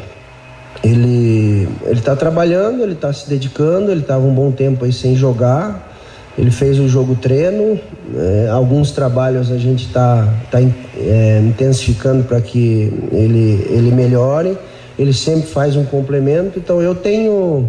[0.82, 5.95] ele está trabalhando, ele está se dedicando, ele estava um bom tempo aí sem jogar.
[6.38, 7.80] Ele fez o jogo treino,
[8.14, 14.56] é, alguns trabalhos a gente está tá, é, intensificando para que ele, ele melhore.
[14.98, 17.68] Ele sempre faz um complemento, então eu tenho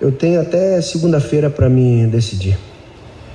[0.00, 2.56] eu tenho até segunda-feira para me decidir.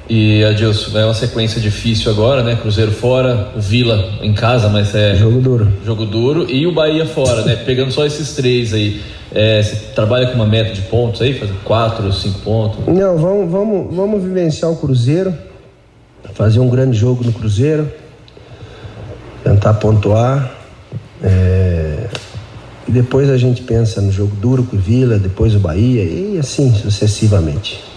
[0.07, 2.55] E Adilson, é uma sequência difícil agora, né?
[2.55, 5.15] Cruzeiro fora, o Vila em casa, mas é.
[5.15, 5.67] Jogo duro.
[5.83, 7.55] Jogo duro e o Bahia fora, né?
[7.65, 9.01] Pegando só esses três aí.
[9.33, 12.85] É, você trabalha com uma meta de pontos aí, fazer quatro cinco pontos?
[12.87, 15.33] Não, vamos, vamos, vamos vivenciar o Cruzeiro,
[16.33, 17.91] fazer um grande jogo no Cruzeiro,
[19.43, 20.53] tentar pontuar.
[21.23, 22.07] É,
[22.87, 26.37] e depois a gente pensa no jogo duro com o Vila, depois o Bahia e
[26.37, 27.94] assim sucessivamente.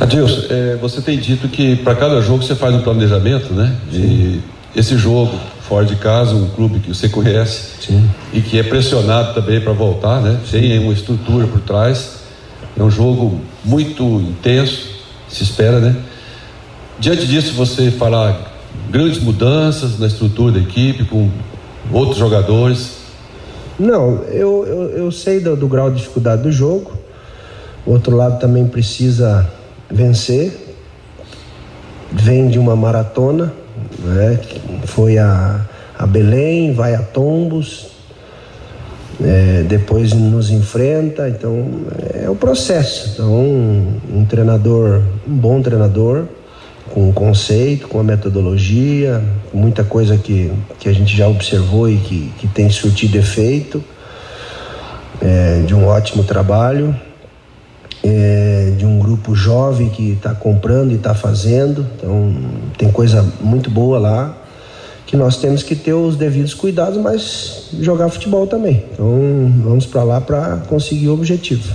[0.00, 3.76] Adilson, é, você tem dito que para cada jogo você faz um planejamento, né?
[3.90, 4.40] De
[4.74, 8.10] esse jogo fora de casa, um clube que você conhece Sim.
[8.32, 10.38] e que é pressionado também para voltar, né?
[10.50, 12.24] Tem uma estrutura por trás.
[12.76, 14.88] É um jogo muito intenso,
[15.28, 15.96] se espera, né?
[16.98, 18.36] Diante disso, você fará
[18.90, 21.30] grandes mudanças na estrutura da equipe, com
[21.92, 22.96] outros jogadores?
[23.78, 26.92] Não, eu, eu, eu sei do, do grau de dificuldade do jogo.
[27.86, 29.48] O outro lado também precisa
[29.90, 30.52] vencer.
[32.12, 33.52] Vem de uma maratona,
[33.98, 34.38] né?
[34.84, 35.60] foi a,
[35.98, 37.88] a Belém, vai a Tombos,
[39.22, 41.82] é, depois nos enfrenta, então
[42.14, 43.10] é o processo.
[43.14, 46.26] Então, um, um treinador, um bom treinador,
[46.92, 49.22] com conceito, com a metodologia,
[49.52, 53.82] muita coisa que, que a gente já observou e que, que tem surtido efeito,
[55.20, 56.94] é, de um ótimo trabalho
[58.04, 61.86] é, de um grupo jovem que está comprando e está fazendo.
[61.96, 62.34] Então,
[62.76, 64.36] tem coisa muito boa lá
[65.06, 68.84] que nós temos que ter os devidos cuidados, mas jogar futebol também.
[68.92, 71.72] Então, vamos para lá para conseguir o objetivo.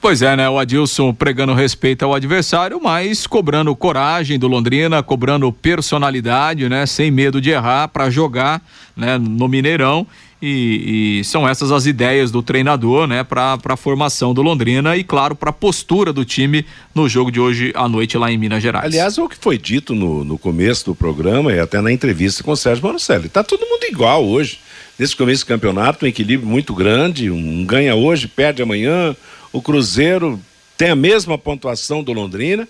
[0.00, 0.48] Pois é, né?
[0.48, 6.86] O Adilson pregando respeito ao adversário, mas cobrando coragem do Londrina, cobrando personalidade, né?
[6.86, 8.62] Sem medo de errar para jogar,
[8.96, 9.18] né?
[9.18, 10.06] No Mineirão.
[10.48, 15.02] E, e, são essas as ideias do treinador, né, para a formação do Londrina e,
[15.02, 18.62] claro, para a postura do time no jogo de hoje à noite lá em Minas
[18.62, 18.84] Gerais.
[18.84, 22.44] Aliás, é o que foi dito no, no começo do programa e até na entrevista
[22.44, 23.28] com o Sérgio Manucelli.
[23.28, 24.60] Tá todo mundo igual hoje.
[24.96, 29.16] Nesse começo do campeonato, um equilíbrio muito grande, um ganha hoje, perde amanhã.
[29.52, 30.40] O Cruzeiro
[30.78, 32.68] tem a mesma pontuação do Londrina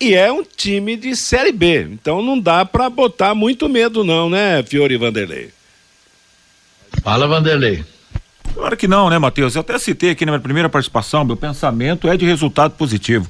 [0.00, 1.88] e é um time de Série B.
[1.92, 5.57] Então não dá para botar muito medo, não, né, Fiore Vanderlei?
[7.02, 7.84] Fala, Vanderlei.
[8.54, 9.54] Claro que não, né, Matheus?
[9.54, 13.28] Eu até citei aqui na minha primeira participação, meu pensamento é de resultado positivo.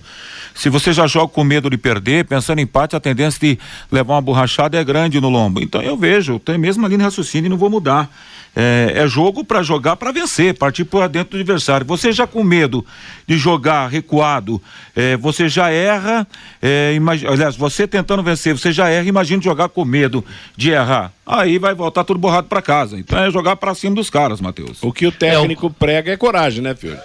[0.58, 3.56] Se você já joga com medo de perder, pensando em empate, a tendência de
[3.92, 5.62] levar uma borrachada é grande no lombo.
[5.62, 8.10] Então eu vejo, tem mesmo ali no raciocínio e não vou mudar.
[8.56, 11.86] É, é jogo para jogar para vencer, partir para dentro do adversário.
[11.86, 12.84] Você já com medo
[13.24, 14.60] de jogar recuado,
[14.96, 16.26] é, você já erra,
[16.60, 17.24] é, imag...
[17.24, 20.24] aliás, você tentando vencer, você já erra, imagina jogar com medo
[20.56, 21.12] de errar.
[21.24, 22.98] Aí vai voltar tudo borrado para casa.
[22.98, 24.82] Então é jogar para cima dos caras, Matheus.
[24.82, 25.72] O que o técnico é, o...
[25.72, 26.98] prega é coragem, né, filho?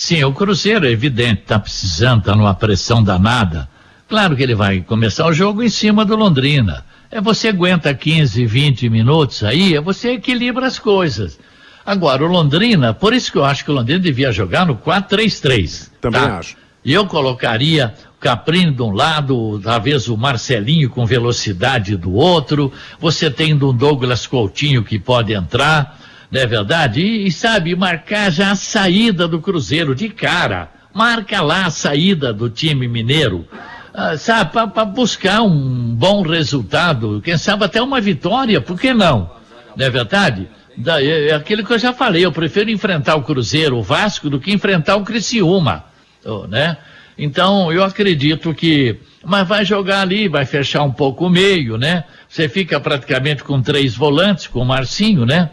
[0.00, 3.68] Sim, o Cruzeiro é evidente, tá precisando, tá numa pressão danada.
[4.08, 6.86] Claro que ele vai começar o jogo em cima do Londrina.
[7.10, 11.38] É você aguenta 15, 20 minutos aí, é você equilibra as coisas.
[11.84, 15.90] Agora, o Londrina, por isso que eu acho que o Londrina devia jogar no 4-3-3.
[16.00, 16.38] Também tá?
[16.38, 16.56] acho.
[16.82, 22.72] E eu colocaria o Caprini de um lado, talvez o Marcelinho com velocidade do outro.
[22.98, 25.99] Você tem um Douglas Coutinho que pode entrar,
[26.30, 27.00] não é verdade?
[27.00, 30.70] E, e sabe, marcar já a saída do Cruzeiro de cara.
[30.92, 33.46] Marca lá a saída do time mineiro
[33.92, 39.30] ah, sabe, para buscar um bom resultado, quem sabe até uma vitória, por que não?
[39.76, 40.48] Não é verdade?
[40.76, 44.30] Da, é, é aquilo que eu já falei, eu prefiro enfrentar o Cruzeiro, o Vasco,
[44.30, 45.84] do que enfrentar o Criciúma,
[46.48, 46.76] né?
[47.18, 52.04] Então, eu acredito que, mas vai jogar ali, vai fechar um pouco o meio, né?
[52.28, 55.50] Você fica praticamente com três volantes, com o Marcinho, né?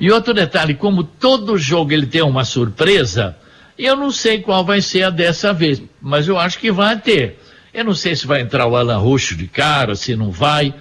[0.00, 3.36] E outro detalhe, como todo jogo ele tem uma surpresa,
[3.78, 7.38] eu não sei qual vai ser a dessa vez, mas eu acho que vai ter.
[7.72, 10.74] Eu não sei se vai entrar o Alan Roxo de cara, se não vai,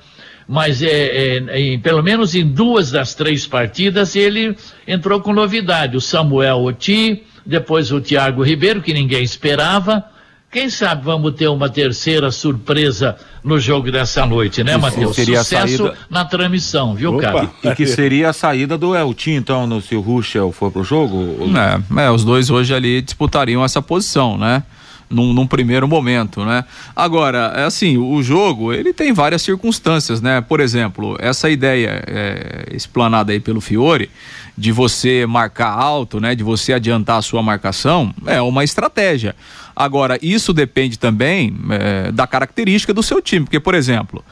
[0.47, 4.55] mas é, é, em, pelo menos em duas das três partidas ele
[4.88, 5.97] entrou com novidade.
[5.97, 10.03] O Samuel Oti, depois o Thiago Ribeiro, que ninguém esperava.
[10.52, 15.16] Quem sabe vamos ter uma terceira surpresa no jogo dessa noite, né, Matheus?
[15.16, 15.97] Seria Sucesso saída...
[16.10, 17.22] na transmissão, viu, Opa.
[17.22, 17.52] cara?
[17.64, 21.38] E que seria a saída do Eltin, então, no, se o Ruschel for pro jogo?
[21.95, 24.64] É, é, os dois hoje ali disputariam essa posição, né?
[25.10, 26.64] Num, num, primeiro momento, né?
[26.95, 30.41] Agora, é assim, o jogo, ele tem várias circunstâncias, né?
[30.41, 34.10] Por exemplo, essa ideia é, explanada aí pelo Fiore,
[34.57, 36.36] de você marcar alto, né?
[36.36, 39.36] De você adiantar a sua marcação, é uma estratégia.
[39.76, 44.24] Agora, isso depende também é, da característica do seu time, porque, por exemplo,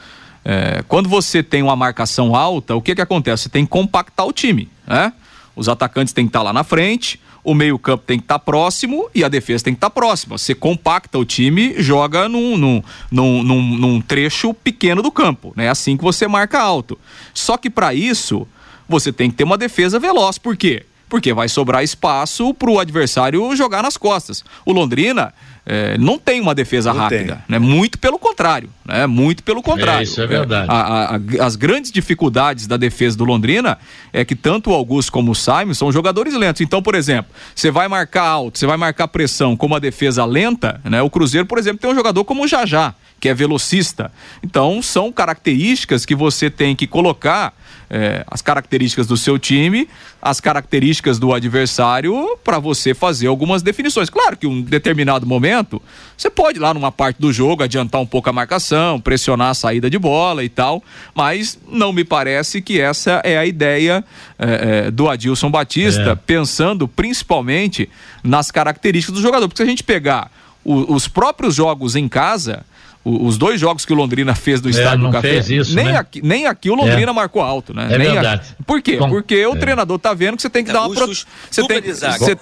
[0.44, 3.44] é, quando você tem uma marcação alta, o que que acontece?
[3.44, 5.12] Você tem que compactar o time, né?
[5.56, 9.08] Os atacantes têm que estar lá na frente, o meio-campo tem que estar tá próximo
[9.14, 10.36] e a defesa tem que estar tá próxima.
[10.36, 15.52] Você compacta o time, joga num, num, num, num, num trecho pequeno do campo.
[15.56, 15.68] É né?
[15.68, 16.98] assim que você marca alto.
[17.32, 18.46] Só que para isso,
[18.88, 20.38] você tem que ter uma defesa veloz.
[20.38, 20.84] Por quê?
[21.08, 24.44] Porque vai sobrar espaço para o adversário jogar nas costas.
[24.64, 25.32] O Londrina
[25.70, 27.58] é, não tem uma defesa não rápida, né?
[27.58, 29.06] Muito pelo contrário, né?
[29.06, 30.00] Muito pelo contrário.
[30.00, 30.66] É, isso é verdade.
[30.70, 33.76] A, a, a, as grandes dificuldades da defesa do Londrina
[34.10, 36.62] é que tanto o Augusto como o Simon são jogadores lentos.
[36.62, 40.80] Então, por exemplo, você vai marcar alto, você vai marcar pressão com uma defesa lenta,
[40.84, 41.02] né?
[41.02, 44.10] O Cruzeiro, por exemplo, tem um jogador como o Jajá, que é velocista.
[44.42, 47.52] Então, são características que você tem que colocar
[47.90, 49.86] é, as características do seu time,
[50.20, 54.10] as características do adversário para você fazer algumas definições.
[54.10, 55.80] Claro que um determinado momento
[56.16, 59.88] você pode lá numa parte do jogo adiantar um pouco a marcação, pressionar a saída
[59.88, 60.82] de bola e tal,
[61.14, 64.04] mas não me parece que essa é a ideia
[64.38, 66.14] é, é, do Adilson Batista, é.
[66.16, 67.88] pensando principalmente
[68.22, 69.48] nas características do jogador.
[69.48, 70.30] Porque se a gente pegar
[70.64, 72.64] o, os próprios jogos em casa
[73.04, 75.96] os dois jogos que o Londrina fez no é, estádio do Café, isso, nem, né?
[75.96, 77.14] aqui, nem aqui o Londrina é.
[77.14, 77.88] marcou alto, né?
[77.90, 78.42] É nem verdade.
[78.52, 78.64] Aqui.
[78.64, 78.96] Por quê?
[78.96, 79.58] Bom, Porque o é.
[79.58, 81.06] treinador tá vendo que você tem que dar uma pro...
[81.06, 81.82] você tem,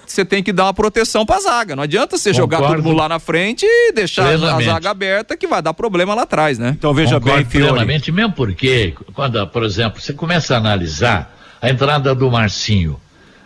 [0.07, 1.77] você tem que dar uma proteção pra zaga.
[1.77, 2.57] Não adianta você Concordo.
[2.57, 6.15] jogar todo mundo lá na frente e deixar a zaga aberta que vai dar problema
[6.15, 6.75] lá atrás, né?
[6.77, 11.71] Então veja Concordo bem, plenamente, mesmo porque quando, por exemplo, você começa a analisar a
[11.71, 12.99] entrada do Marcinho,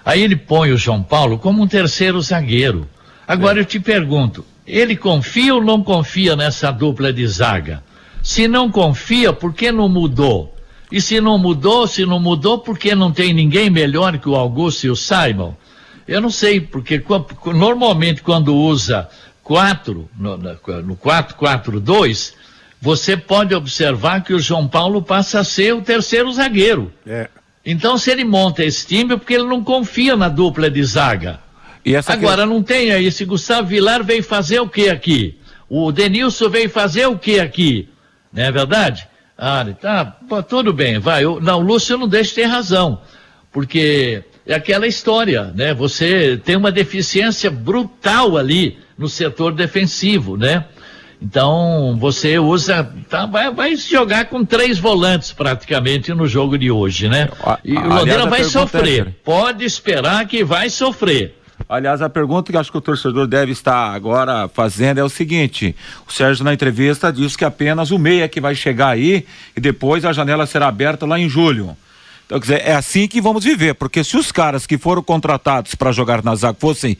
[0.04, 2.88] aí ele põe o João Paulo como um terceiro zagueiro.
[3.26, 3.60] Agora é.
[3.60, 7.82] eu te pergunto, ele confia ou não confia nessa dupla de zaga?
[8.22, 10.54] Se não confia, por que não mudou?
[10.90, 14.34] E se não mudou, se não mudou, por que não tem ninguém melhor que o
[14.34, 15.54] Augusto e o Simon?
[16.06, 17.02] Eu não sei, porque
[17.46, 19.08] normalmente quando usa
[19.42, 22.34] quatro, no, no 4-4-2,
[22.80, 26.92] você pode observar que o João Paulo passa a ser o terceiro zagueiro.
[27.06, 27.28] É.
[27.64, 31.40] Então, se ele monta esse time, é porque ele não confia na dupla de zaga.
[32.12, 32.48] Agora, que...
[32.48, 35.38] não tem aí, esse Gustavo Vilar veio fazer o que aqui?
[35.68, 37.88] O Denilson veio fazer o que aqui?
[38.32, 39.08] Não é verdade?
[39.36, 41.24] Ah, tá, pô, tudo bem, vai.
[41.24, 43.00] Eu, não, o Lúcio não deixa de ter razão,
[43.50, 45.72] porque é aquela história, né?
[45.72, 50.66] Você tem uma deficiência brutal ali no setor defensivo, né?
[51.22, 57.08] Então você usa, tá, vai, vai jogar com três volantes praticamente no jogo de hoje,
[57.08, 57.28] né?
[57.62, 59.08] E o Londrina vai sofrer.
[59.08, 61.36] É, Pode esperar que vai sofrer.
[61.70, 65.76] Aliás, a pergunta que acho que o torcedor deve estar agora fazendo é o seguinte:
[66.04, 69.24] o Sérgio na entrevista disse que apenas o meia que vai chegar aí
[69.56, 71.76] e depois a janela será aberta lá em julho.
[72.30, 75.74] Então, quer dizer, é assim que vamos viver, porque se os caras que foram contratados
[75.74, 76.96] para jogar na zaga fossem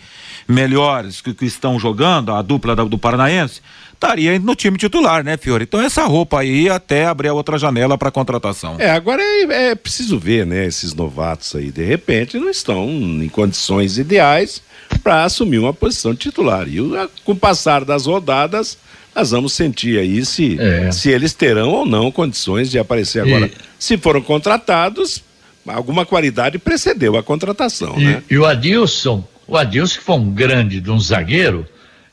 [0.49, 3.61] melhores que, que estão jogando, a dupla do, Paranaense,
[3.93, 5.63] estaria no time titular, né, Fiore?
[5.63, 8.75] Então essa roupa aí até abrir a outra janela para contratação.
[8.81, 13.29] É, agora é, é, preciso ver, né, esses novatos aí, de repente não estão em
[13.29, 14.61] condições ideais
[15.01, 16.67] para assumir uma posição titular.
[16.67, 16.79] E
[17.25, 18.77] com o passar das rodadas,
[19.21, 20.91] nós vamos sentir aí se, é.
[20.91, 23.47] se eles terão ou não condições de aparecer agora.
[23.47, 23.53] E...
[23.79, 25.23] Se foram contratados,
[25.67, 28.23] alguma qualidade precedeu a contratação, e, né?
[28.31, 31.67] E o Adilson, o Adilson que foi um grande de um zagueiro,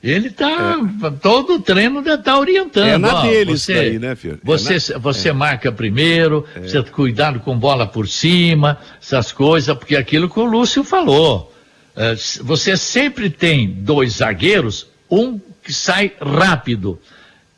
[0.04, 1.10] ele tá é.
[1.22, 2.88] todo o treino tá orientando.
[2.88, 4.40] É na ó, deles você, né, filho?
[4.44, 5.00] Você, é na...
[5.00, 5.34] você é.
[5.34, 6.60] marca primeiro, é.
[6.60, 11.54] você cuidado com bola por cima, essas coisas, porque aquilo que o Lúcio falou.
[11.96, 16.98] É, você sempre tem dois zagueiros, um que sai rápido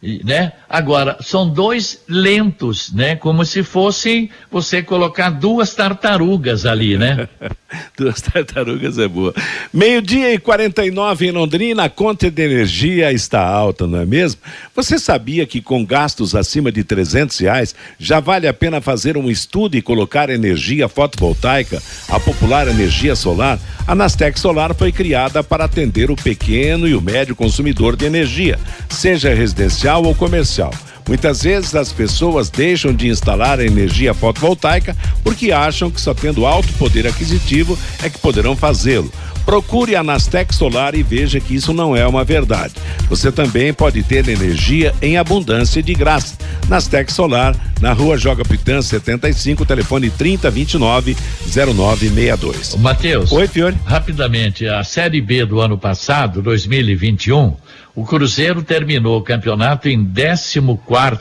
[0.01, 0.53] né?
[0.69, 3.17] Agora, são dois lentos, né?
[3.17, 7.27] Como se fossem você colocar duas tartarugas ali, né?
[7.97, 9.33] duas tartarugas é boa.
[9.73, 14.39] Meio-dia e 49 em Londrina, a conta de energia está alta, não é mesmo?
[14.73, 19.29] Você sabia que com gastos acima de 300 reais já vale a pena fazer um
[19.29, 23.59] estudo e colocar energia fotovoltaica, a popular energia solar?
[23.85, 28.59] A Nastec Solar foi criada para atender o pequeno e o médio consumidor de energia,
[28.87, 30.73] seja residencial ou comercial.
[31.07, 36.45] Muitas vezes as pessoas deixam de instalar a energia fotovoltaica porque acham que só tendo
[36.45, 39.11] alto poder aquisitivo é que poderão fazê-lo.
[39.49, 42.75] Procure a Nastec Solar e veja que isso não é uma verdade.
[43.09, 46.37] Você também pode ter energia em abundância de graça.
[46.67, 52.75] Nastec Solar, na rua Joga Pitã 75, telefone 3029 0962.
[52.75, 53.31] Matheus.
[53.31, 53.75] Oi, Fiore.
[53.85, 57.57] Rapidamente, a Série B do ano passado, 2021,
[57.95, 60.59] o Cruzeiro terminou o campeonato em 14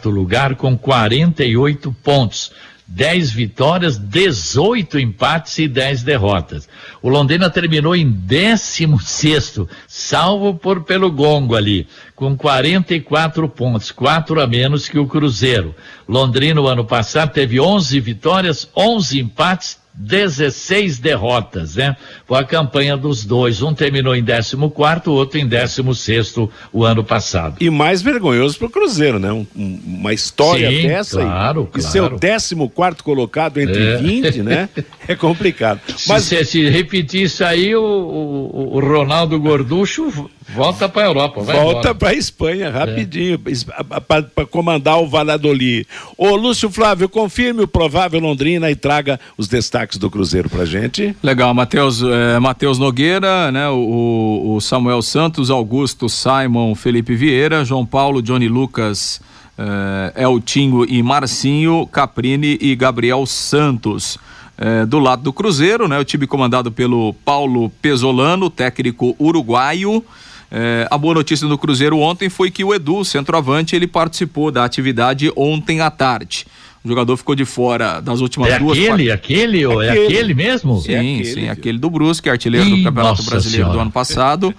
[0.05, 2.53] lugar com 48 pontos.
[2.91, 6.67] 10 vitórias, 18 empates e 10 derrotas.
[7.03, 11.87] O Londrina terminou em 16, salvo por pelo gongo ali,
[12.17, 15.75] com 44 pontos, 4 a menos que o Cruzeiro.
[16.09, 21.97] Londrina, no ano passado, teve 11 vitórias, 11 empates 16 derrotas, né?
[22.25, 23.61] Foi a campanha dos dois.
[23.63, 26.35] Um terminou em 14, o outro em 16
[26.73, 27.57] o ano passado.
[27.61, 29.33] E mais vergonhoso para o Cruzeiro, né?
[29.33, 31.93] Um, uma história Sim, dessa claro, e, claro.
[31.93, 33.97] ser o 14 colocado entre é.
[33.97, 34.69] 20, né?
[35.09, 35.81] É complicado.
[36.07, 41.43] Mas se, se repetir isso aí, o, o, o Ronaldo Gorducho volta para a Europa.
[41.43, 44.01] volta para a Espanha rapidinho, é.
[44.01, 45.87] para comandar o Valladolid.
[46.17, 51.15] Ô Lúcio Flávio, confirme o provável Londrina e traga os destaques do Cruzeiro pra gente.
[51.23, 53.69] Legal, Matheus é, Matheus Nogueira, né?
[53.69, 59.21] O, o, Samuel Santos, Augusto, Simon, Felipe Vieira, João Paulo, Johnny Lucas,
[59.57, 64.19] é, Eltinho e Marcinho, Caprini e Gabriel Santos.
[64.61, 65.99] É, do lado do Cruzeiro, né?
[66.01, 70.05] O time comandado pelo Paulo Pesolano, técnico uruguaio.
[70.51, 74.65] É, a boa notícia do Cruzeiro ontem foi que o Edu, centroavante, ele participou da
[74.65, 76.47] atividade ontem à tarde.
[76.83, 80.81] O jogador ficou de fora das últimas é duas aquele, aquele, aquele, é aquele mesmo?
[80.81, 83.79] Sim, é aquele, sim, aquele do Brusque, artilheiro Ih, do Campeonato Brasileiro senhora.
[83.79, 84.55] do ano passado,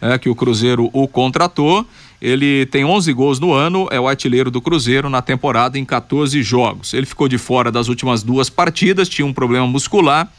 [0.00, 1.86] é, que o Cruzeiro o contratou.
[2.20, 6.40] Ele tem 11 gols no ano, é o artilheiro do Cruzeiro na temporada em 14
[6.40, 6.94] jogos.
[6.94, 10.32] Ele ficou de fora das últimas duas partidas, tinha um problema muscular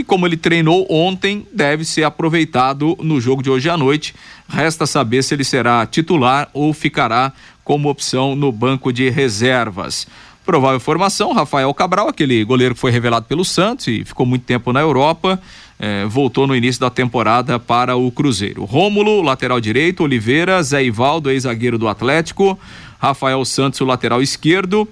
[0.00, 4.14] e como ele treinou ontem, deve ser aproveitado no jogo de hoje à noite.
[4.48, 10.06] Resta saber se ele será titular ou ficará como opção no banco de reservas.
[10.42, 14.72] Provável formação, Rafael Cabral, aquele goleiro que foi revelado pelo Santos e ficou muito tempo
[14.72, 15.38] na Europa,
[15.78, 18.64] eh, voltou no início da temporada para o Cruzeiro.
[18.64, 22.58] Rômulo, lateral direito, Oliveira, Zé Ivaldo, ex-zagueiro do Atlético,
[22.98, 24.88] Rafael Santos, o lateral esquerdo,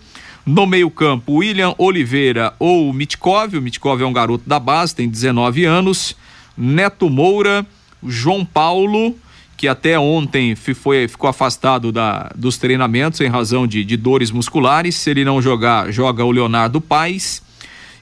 [0.48, 3.54] no meio-campo, William Oliveira ou Mitkov.
[3.54, 6.16] O Mitkov é um garoto da base, tem 19 anos.
[6.56, 7.66] Neto Moura,
[8.02, 9.14] João Paulo,
[9.58, 14.94] que até ontem foi, ficou afastado da, dos treinamentos em razão de, de dores musculares.
[14.94, 17.42] Se ele não jogar, joga o Leonardo Paes.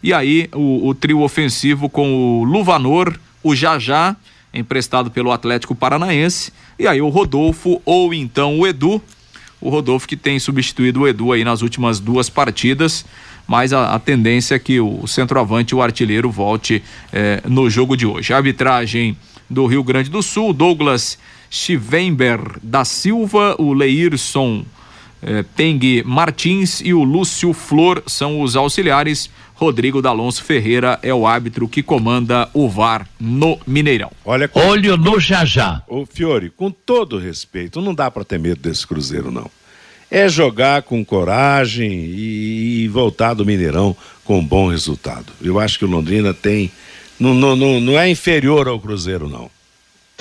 [0.01, 4.14] E aí o, o trio ofensivo com o Luvanor, o Jajá,
[4.55, 9.03] emprestado pelo Atlético Paranaense, e aí o Rodolfo ou então o Edu.
[9.61, 13.04] O Rodolfo que tem substituído o Edu aí nas últimas duas partidas,
[13.46, 16.82] mas a, a tendência é que o centroavante, o artilheiro, volte
[17.12, 18.32] eh, no jogo de hoje.
[18.32, 19.16] A arbitragem
[19.48, 24.64] do Rio Grande do Sul, Douglas Chivenber da Silva, o Leirson
[25.26, 29.28] eh, Peng Martins e o Lúcio Flor são os auxiliares.
[29.56, 34.12] Rodrigo D'Alonso Ferreira é o árbitro que comanda o VAR no Mineirão.
[34.24, 34.60] Olha, com...
[34.60, 35.82] olho no Jajá.
[35.88, 39.50] Ô Fiore, com todo respeito, não dá para ter medo desse Cruzeiro não.
[40.10, 45.32] É jogar com coragem e, e voltar do Mineirão com um bom resultado.
[45.42, 46.70] Eu acho que o Londrina tem
[47.18, 49.50] não, não, não, não é inferior ao Cruzeiro não.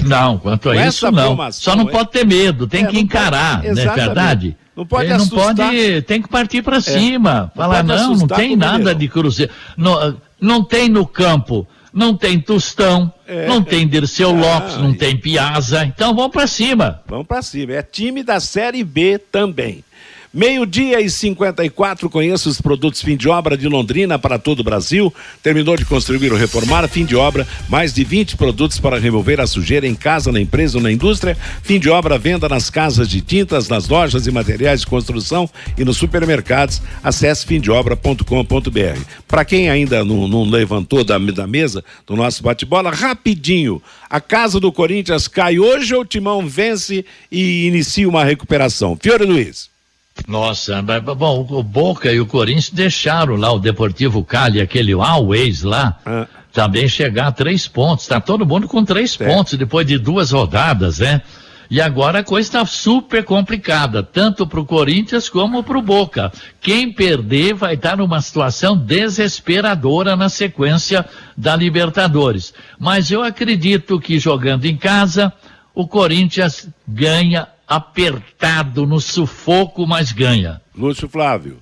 [0.03, 1.51] Não, quanto a isso não.
[1.51, 1.91] Só não é...
[1.91, 3.75] pode ter medo, tem é, que encarar, pode...
[3.75, 4.57] não é verdade?
[4.75, 6.81] Não pode Ele não pode, tem que partir para é.
[6.81, 7.51] cima.
[7.53, 7.57] É.
[7.57, 9.51] Falar, não, não, não tem nada de cruzeiro.
[9.77, 13.47] Não, não tem no campo, não tem Tostão, é.
[13.47, 15.85] não tem Dirceu ah, Lopes, não tem Piazza.
[15.85, 17.01] Então vamos para cima.
[17.07, 17.73] Vamos para cima.
[17.73, 19.83] É time da Série B também.
[20.35, 25.13] Meio-dia e 54, conheça os produtos fim de obra de Londrina para todo o Brasil.
[25.41, 29.47] Terminou de construir ou reformar, fim de obra, mais de 20 produtos para remover a
[29.47, 31.37] sujeira em casa, na empresa ou na indústria.
[31.63, 35.85] Fim de obra, venda nas casas de tintas, nas lojas e materiais de construção e
[35.85, 36.81] nos supermercados.
[37.01, 38.99] Acesse fimdeobra.com.br.
[39.25, 43.81] Para quem ainda não, não levantou da, da mesa do nosso bate-bola, rapidinho.
[44.09, 48.99] A casa do Corinthians cai hoje ou o Timão vence e inicia uma recuperação?
[49.01, 49.73] Fiore Luiz.
[50.27, 55.99] Nossa, bom, o Boca e o Corinthians deixaram lá o Deportivo Cali, aquele Always lá,
[56.05, 56.25] ah.
[56.51, 58.07] também chegar a três pontos.
[58.07, 61.21] Tá todo mundo com três pontos depois de duas rodadas, né?
[61.69, 66.31] E agora a coisa está super complicada, tanto para o Corinthians como para o Boca.
[66.61, 71.05] Quem perder vai estar numa situação desesperadora na sequência
[71.35, 72.53] da Libertadores.
[72.79, 75.33] Mas eu acredito que jogando em casa,
[75.73, 80.61] o Corinthians ganha apertado no sufoco, mas ganha.
[80.75, 81.59] Lúcio Flávio.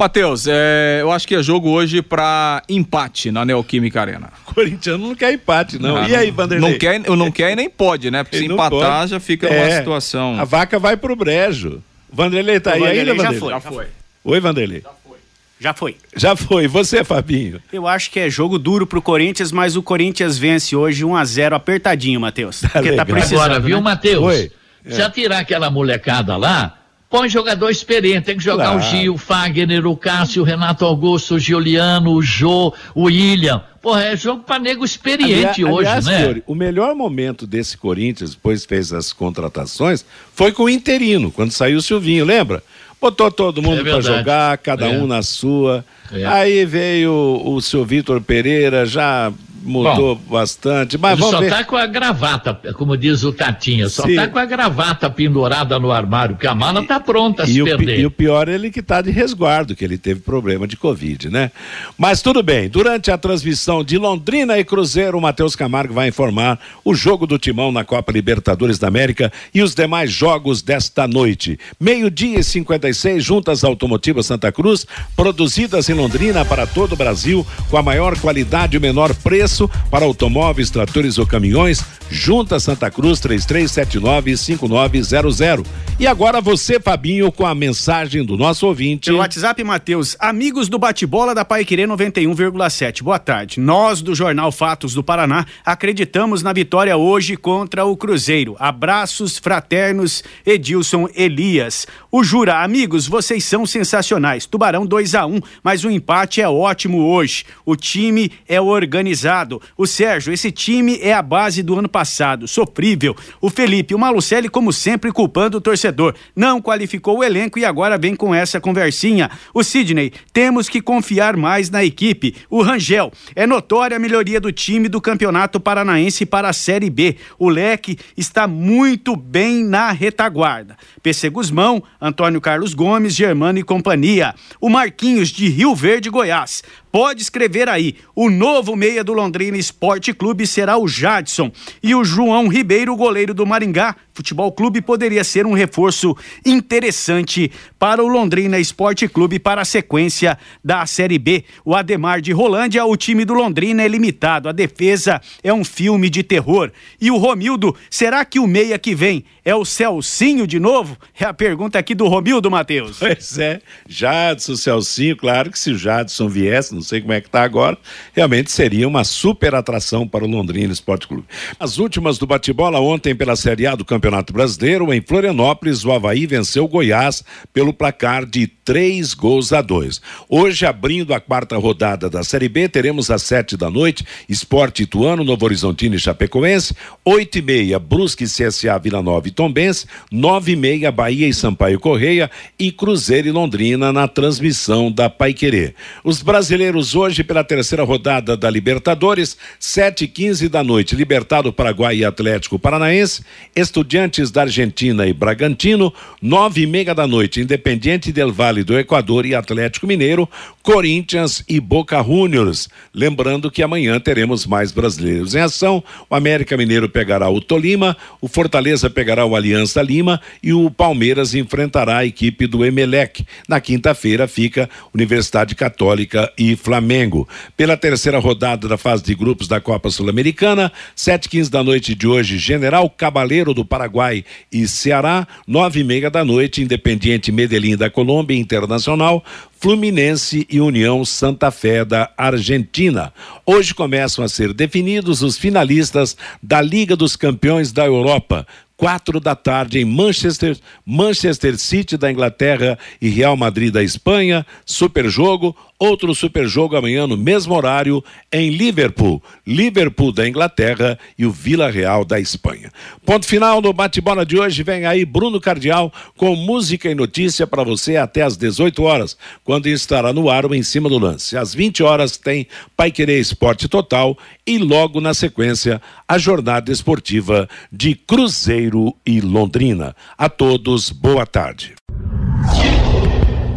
[0.00, 4.32] Matheus, é, eu acho que é jogo hoje para empate na Neoquímica Arena.
[4.46, 5.94] O Corinthians não quer empate, não.
[5.94, 6.70] Ah, e aí, Vanderlei?
[6.70, 8.24] Não quer, não quer e nem pode, né?
[8.24, 9.10] Porque se empatar pode.
[9.10, 10.40] já fica é, numa situação.
[10.40, 11.82] A vaca vai pro brejo.
[12.10, 13.40] Vanderlei tá o aí Vanderlei ainda, Vanderlei?
[13.40, 13.86] Já foi, já foi.
[14.24, 14.80] Oi, Vanderlei.
[14.80, 15.18] Já foi.
[15.60, 15.96] Já foi.
[16.16, 16.66] Já foi.
[16.66, 17.60] Você, Fabinho?
[17.70, 21.24] Eu acho que é jogo duro pro Corinthians, mas o Corinthians vence hoje 1 a
[21.26, 22.62] 0 apertadinho, Matheus.
[22.62, 23.42] Tá porque tá precisando.
[23.42, 23.82] Agora, viu, né?
[23.82, 24.24] Matheus?
[24.24, 24.50] Oi.
[24.84, 24.90] É.
[24.90, 26.78] Se atirar aquela molecada lá,
[27.10, 28.78] põe jogador experiente, tem que jogar claro.
[28.78, 33.62] o Gil, o Fagner, o Cássio, o Renato Augusto, o Giuliano, o Jô, o William.
[33.82, 36.20] Porra, é jogo para nego experiente hoje, aliás, né?
[36.20, 40.04] Fiori, o melhor momento desse Corinthians, depois fez as contratações,
[40.34, 42.62] foi com o Interino, quando saiu o Silvinho, lembra?
[43.00, 44.98] Botou todo mundo é para jogar, cada é.
[44.98, 45.82] um na sua.
[46.12, 46.26] É.
[46.26, 50.96] Aí veio o, o seu Vitor Pereira, já mudou Bom, bastante.
[50.96, 51.50] Mas ele só ver.
[51.50, 54.16] tá com a gravata, como diz o Tatinha, só Sim.
[54.16, 58.00] tá com a gravata pendurada no armário, porque a mala tá pronta a se perder.
[58.00, 61.28] e o pior é ele que tá de resguardo, que ele teve problema de Covid,
[61.28, 61.50] né?
[61.98, 66.58] Mas tudo bem, durante a transmissão de Londrina e Cruzeiro, o Matheus Camargo vai informar
[66.84, 71.58] o jogo do Timão na Copa Libertadores da América e os demais jogos desta noite.
[71.78, 77.76] Meio-dia e 56, juntas automotivas Santa Cruz, produzidas em Londrina para todo o Brasil, com
[77.76, 79.49] a maior qualidade e o menor preço
[79.90, 85.64] para automóveis, tratores ou caminhões, Junta Santa Cruz 33795900.
[85.98, 89.06] E agora você, Fabinho, com a mensagem do nosso ouvinte.
[89.06, 93.02] Pelo WhatsApp, Matheus, amigos do bate-bola da Paiquerê 91,7.
[93.02, 93.60] Boa tarde.
[93.60, 98.56] Nós do Jornal Fatos do Paraná acreditamos na vitória hoje contra o Cruzeiro.
[98.58, 101.86] Abraços fraternos, Edilson Elias.
[102.10, 104.46] O Jura, amigos, vocês são sensacionais.
[104.46, 107.44] Tubarão 2 a 1 um, mas o empate é ótimo hoje.
[107.64, 109.39] O time é organizado
[109.76, 113.16] O Sérgio, esse time é a base do ano passado, sofrível.
[113.40, 116.14] O Felipe, o Malucelli, como sempre, culpando o torcedor.
[116.34, 119.30] Não qualificou o elenco e agora vem com essa conversinha.
[119.54, 122.34] O Sidney, temos que confiar mais na equipe.
[122.48, 127.16] O Rangel, é notória a melhoria do time do Campeonato Paranaense para a Série B.
[127.38, 130.76] O leque está muito bem na retaguarda.
[131.02, 134.34] PC Guzmão, Antônio Carlos Gomes, Germano e companhia.
[134.60, 136.62] O Marquinhos de Rio Verde, Goiás.
[136.92, 142.04] Pode escrever aí, o novo meia do Londrina Esporte Clube será o Jadson e o
[142.04, 143.94] João Ribeiro, goleiro do Maringá.
[144.12, 150.36] Futebol Clube poderia ser um reforço interessante para o Londrina Esporte Clube para a sequência
[150.62, 151.44] da Série B.
[151.64, 154.48] O Ademar de Rolândia, o time do Londrina é limitado.
[154.48, 156.70] A defesa é um filme de terror.
[157.00, 160.98] E o Romildo, será que o meia que vem é o Celcinho de novo?
[161.18, 162.98] É a pergunta aqui do Romildo, Matheus.
[162.98, 167.30] Pois é, Jadson, Celcinho, claro que se o Jadson viesse, não sei como é que
[167.30, 167.78] tá agora,
[168.12, 171.24] realmente seria uma super atração para o Londrina Esporte Clube.
[171.58, 176.26] As últimas do bate-bola ontem pela Série A do Campeonato Brasileiro, em Florianópolis, o Havaí
[176.26, 177.22] venceu o Goiás
[177.52, 180.00] pelo placar de três gols a dois.
[180.28, 185.24] Hoje, abrindo a quarta rodada da Série B, teremos às sete da noite, Esporte Ituano,
[185.24, 186.74] Novo Horizontino e Chapecoense,
[187.04, 191.78] oito e meia, Brusque, CSA, Vila Nova e Tombense, nove e meia, Bahia e Sampaio
[191.78, 195.74] Correia e Cruzeiro e Londrina na transmissão da Paiquerê.
[196.04, 201.98] Os brasileiros hoje pela terceira rodada da Libertadores, sete e quinze da noite, Libertado Paraguai
[201.98, 203.22] e Atlético Paranaense,
[203.54, 205.92] Estudiantes da Argentina e Bragantino,
[206.22, 210.28] nove e meia da noite, Independiente del Vale do Equador e Atlético Mineiro,
[210.62, 212.68] Corinthians e Boca Juniors.
[212.94, 215.82] Lembrando que amanhã teremos mais brasileiros em ação.
[216.08, 221.34] O América Mineiro pegará o Tolima, o Fortaleza pegará o Aliança Lima e o Palmeiras
[221.34, 223.24] enfrentará a equipe do Emelec.
[223.48, 227.28] Na quinta-feira fica Universidade Católica e Flamengo.
[227.56, 231.94] Pela terceira rodada da fase de grupos da Copa Sul-Americana, sete e quinze da noite
[231.94, 237.76] de hoje, General Cabaleiro do Paraguai e Ceará, nove e meia da noite, Independiente Medellín
[237.76, 239.24] da Colômbia Internacional,
[239.58, 243.12] Fluminense e União Santa Fé da Argentina.
[243.44, 248.46] Hoje começam a ser definidos os finalistas da Liga dos Campeões da Europa
[248.80, 250.56] quatro da tarde em Manchester,
[250.86, 257.06] Manchester City da Inglaterra e Real Madrid da Espanha, super jogo, outro super jogo amanhã
[257.06, 262.70] no mesmo horário em Liverpool, Liverpool da Inglaterra e o Vila Real da Espanha.
[263.06, 267.64] Ponto final no bate-bola de hoje, vem aí Bruno Cardial com música e notícia para
[267.64, 271.36] você até às 18 horas, quando estará no ar o Em Cima do Lance.
[271.36, 274.16] Às 20 horas tem Pai Querer Esporte Total
[274.46, 279.96] e logo na sequência a jornada esportiva de Cruzeiro e Londrina.
[280.18, 281.74] A todos, boa tarde.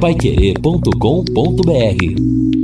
[0.04, 2.63] Paiquerê.com.br